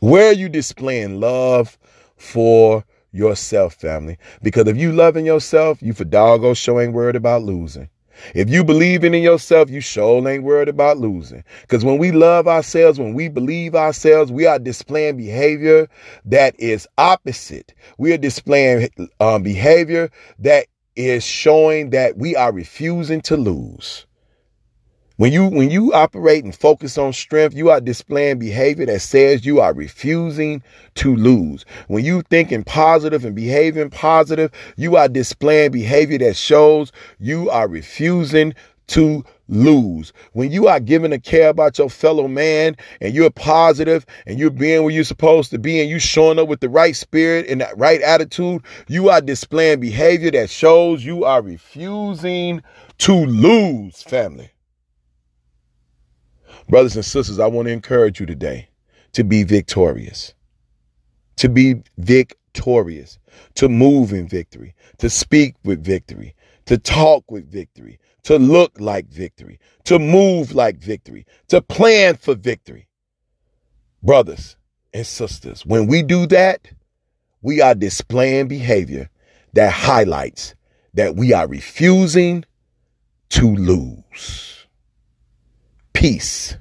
Where 0.00 0.30
are 0.30 0.34
you 0.34 0.48
displaying 0.48 1.20
love 1.20 1.78
for 2.16 2.84
yourself, 3.12 3.74
family? 3.74 4.18
Because 4.42 4.66
if 4.66 4.76
you 4.76 4.92
loving 4.92 5.26
yourself, 5.26 5.82
you 5.82 5.92
for 5.92 6.04
doggo 6.04 6.54
show 6.54 6.80
ain't 6.80 6.92
worried 6.92 7.16
about 7.16 7.42
losing. 7.42 7.90
If 8.34 8.50
you 8.50 8.64
believing 8.64 9.14
in 9.14 9.22
yourself, 9.22 9.70
you 9.70 9.80
sure 9.80 10.26
ain't 10.28 10.44
worried 10.44 10.68
about 10.68 10.98
losing. 10.98 11.44
Because 11.62 11.84
when 11.84 11.98
we 11.98 12.12
love 12.12 12.48
ourselves, 12.48 12.98
when 12.98 13.14
we 13.14 13.28
believe 13.28 13.74
ourselves, 13.74 14.32
we 14.32 14.46
are 14.46 14.58
displaying 14.58 15.16
behavior 15.16 15.88
that 16.24 16.58
is 16.58 16.88
opposite. 16.98 17.74
We 17.98 18.12
are 18.12 18.18
displaying 18.18 18.90
um, 19.20 19.42
behavior 19.42 20.10
that 20.38 20.66
is 20.96 21.24
showing 21.24 21.90
that 21.90 22.16
we 22.16 22.36
are 22.36 22.52
refusing 22.52 23.20
to 23.22 23.36
lose. 23.36 24.05
When 25.18 25.32
you 25.32 25.46
when 25.46 25.70
you 25.70 25.94
operate 25.94 26.44
and 26.44 26.54
focus 26.54 26.98
on 26.98 27.14
strength, 27.14 27.56
you 27.56 27.70
are 27.70 27.80
displaying 27.80 28.38
behavior 28.38 28.84
that 28.84 29.00
says 29.00 29.46
you 29.46 29.60
are 29.60 29.72
refusing 29.72 30.62
to 30.96 31.16
lose. 31.16 31.64
When 31.88 32.04
you 32.04 32.20
thinking 32.20 32.64
positive 32.64 33.24
and 33.24 33.34
behaving 33.34 33.88
positive, 33.88 34.52
you 34.76 34.96
are 34.96 35.08
displaying 35.08 35.70
behavior 35.70 36.18
that 36.18 36.36
shows 36.36 36.92
you 37.18 37.48
are 37.48 37.66
refusing 37.66 38.52
to 38.88 39.24
lose. 39.48 40.12
When 40.34 40.52
you 40.52 40.68
are 40.68 40.80
giving 40.80 41.14
a 41.14 41.18
care 41.18 41.48
about 41.48 41.78
your 41.78 41.88
fellow 41.88 42.28
man 42.28 42.76
and 43.00 43.14
you're 43.14 43.30
positive 43.30 44.04
and 44.26 44.38
you're 44.38 44.50
being 44.50 44.82
where 44.82 44.92
you're 44.92 45.02
supposed 45.02 45.50
to 45.52 45.58
be 45.58 45.80
and 45.80 45.88
you 45.88 45.98
showing 45.98 46.38
up 46.38 46.48
with 46.48 46.60
the 46.60 46.68
right 46.68 46.94
spirit 46.94 47.46
and 47.48 47.62
that 47.62 47.78
right 47.78 48.02
attitude, 48.02 48.60
you 48.86 49.08
are 49.08 49.22
displaying 49.22 49.80
behavior 49.80 50.30
that 50.32 50.50
shows 50.50 51.06
you 51.06 51.24
are 51.24 51.40
refusing 51.40 52.62
to 52.98 53.14
lose, 53.14 54.02
family. 54.02 54.50
Brothers 56.68 56.96
and 56.96 57.04
sisters, 57.04 57.38
I 57.38 57.46
want 57.46 57.66
to 57.68 57.72
encourage 57.72 58.20
you 58.20 58.26
today 58.26 58.68
to 59.12 59.24
be 59.24 59.44
victorious, 59.44 60.34
to 61.36 61.48
be 61.48 61.82
victorious, 61.98 63.18
to 63.54 63.68
move 63.68 64.12
in 64.12 64.28
victory, 64.28 64.74
to 64.98 65.10
speak 65.10 65.54
with 65.64 65.84
victory, 65.84 66.34
to 66.66 66.78
talk 66.78 67.30
with 67.30 67.50
victory, 67.50 67.98
to 68.24 68.38
look 68.38 68.80
like 68.80 69.06
victory, 69.06 69.58
to 69.84 69.98
move 69.98 70.52
like 70.52 70.78
victory, 70.78 71.26
to 71.48 71.62
plan 71.62 72.16
for 72.16 72.34
victory. 72.34 72.88
Brothers 74.02 74.56
and 74.92 75.06
sisters, 75.06 75.64
when 75.64 75.86
we 75.86 76.02
do 76.02 76.26
that, 76.28 76.68
we 77.42 77.60
are 77.60 77.74
displaying 77.74 78.48
behavior 78.48 79.08
that 79.52 79.72
highlights 79.72 80.54
that 80.94 81.14
we 81.16 81.32
are 81.32 81.46
refusing 81.46 82.44
to 83.30 83.54
lose 83.54 84.65
peace. 85.96 86.56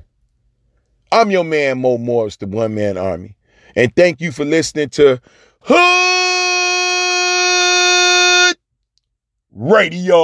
I'm 1.12 1.30
your 1.30 1.44
man, 1.44 1.82
Mo 1.82 1.98
Morris, 1.98 2.38
the 2.38 2.48
one 2.48 2.74
man 2.74 2.98
army. 2.98 3.36
And 3.76 3.94
thank 3.94 4.22
you 4.22 4.32
for 4.32 4.46
listening 4.46 4.88
to 4.92 5.22
Hood 5.60 5.86
Radio. 9.52 10.16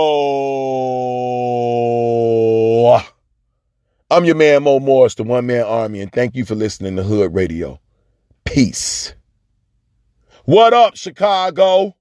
I'm 4.09 4.23
your 4.23 4.35
man, 4.35 4.63
Mo 4.63 4.79
Morris, 4.79 5.15
the 5.15 5.23
one 5.23 5.45
man 5.45 5.65
army. 5.65 5.99
And 5.99 6.13
thank 6.13 6.33
you 6.33 6.45
for 6.45 6.55
listening 6.55 6.95
to 6.95 7.03
Hood 7.03 7.33
Radio. 7.33 7.81
Peace. 8.45 9.13
What 10.45 10.73
up, 10.73 10.95
Chicago? 10.95 11.97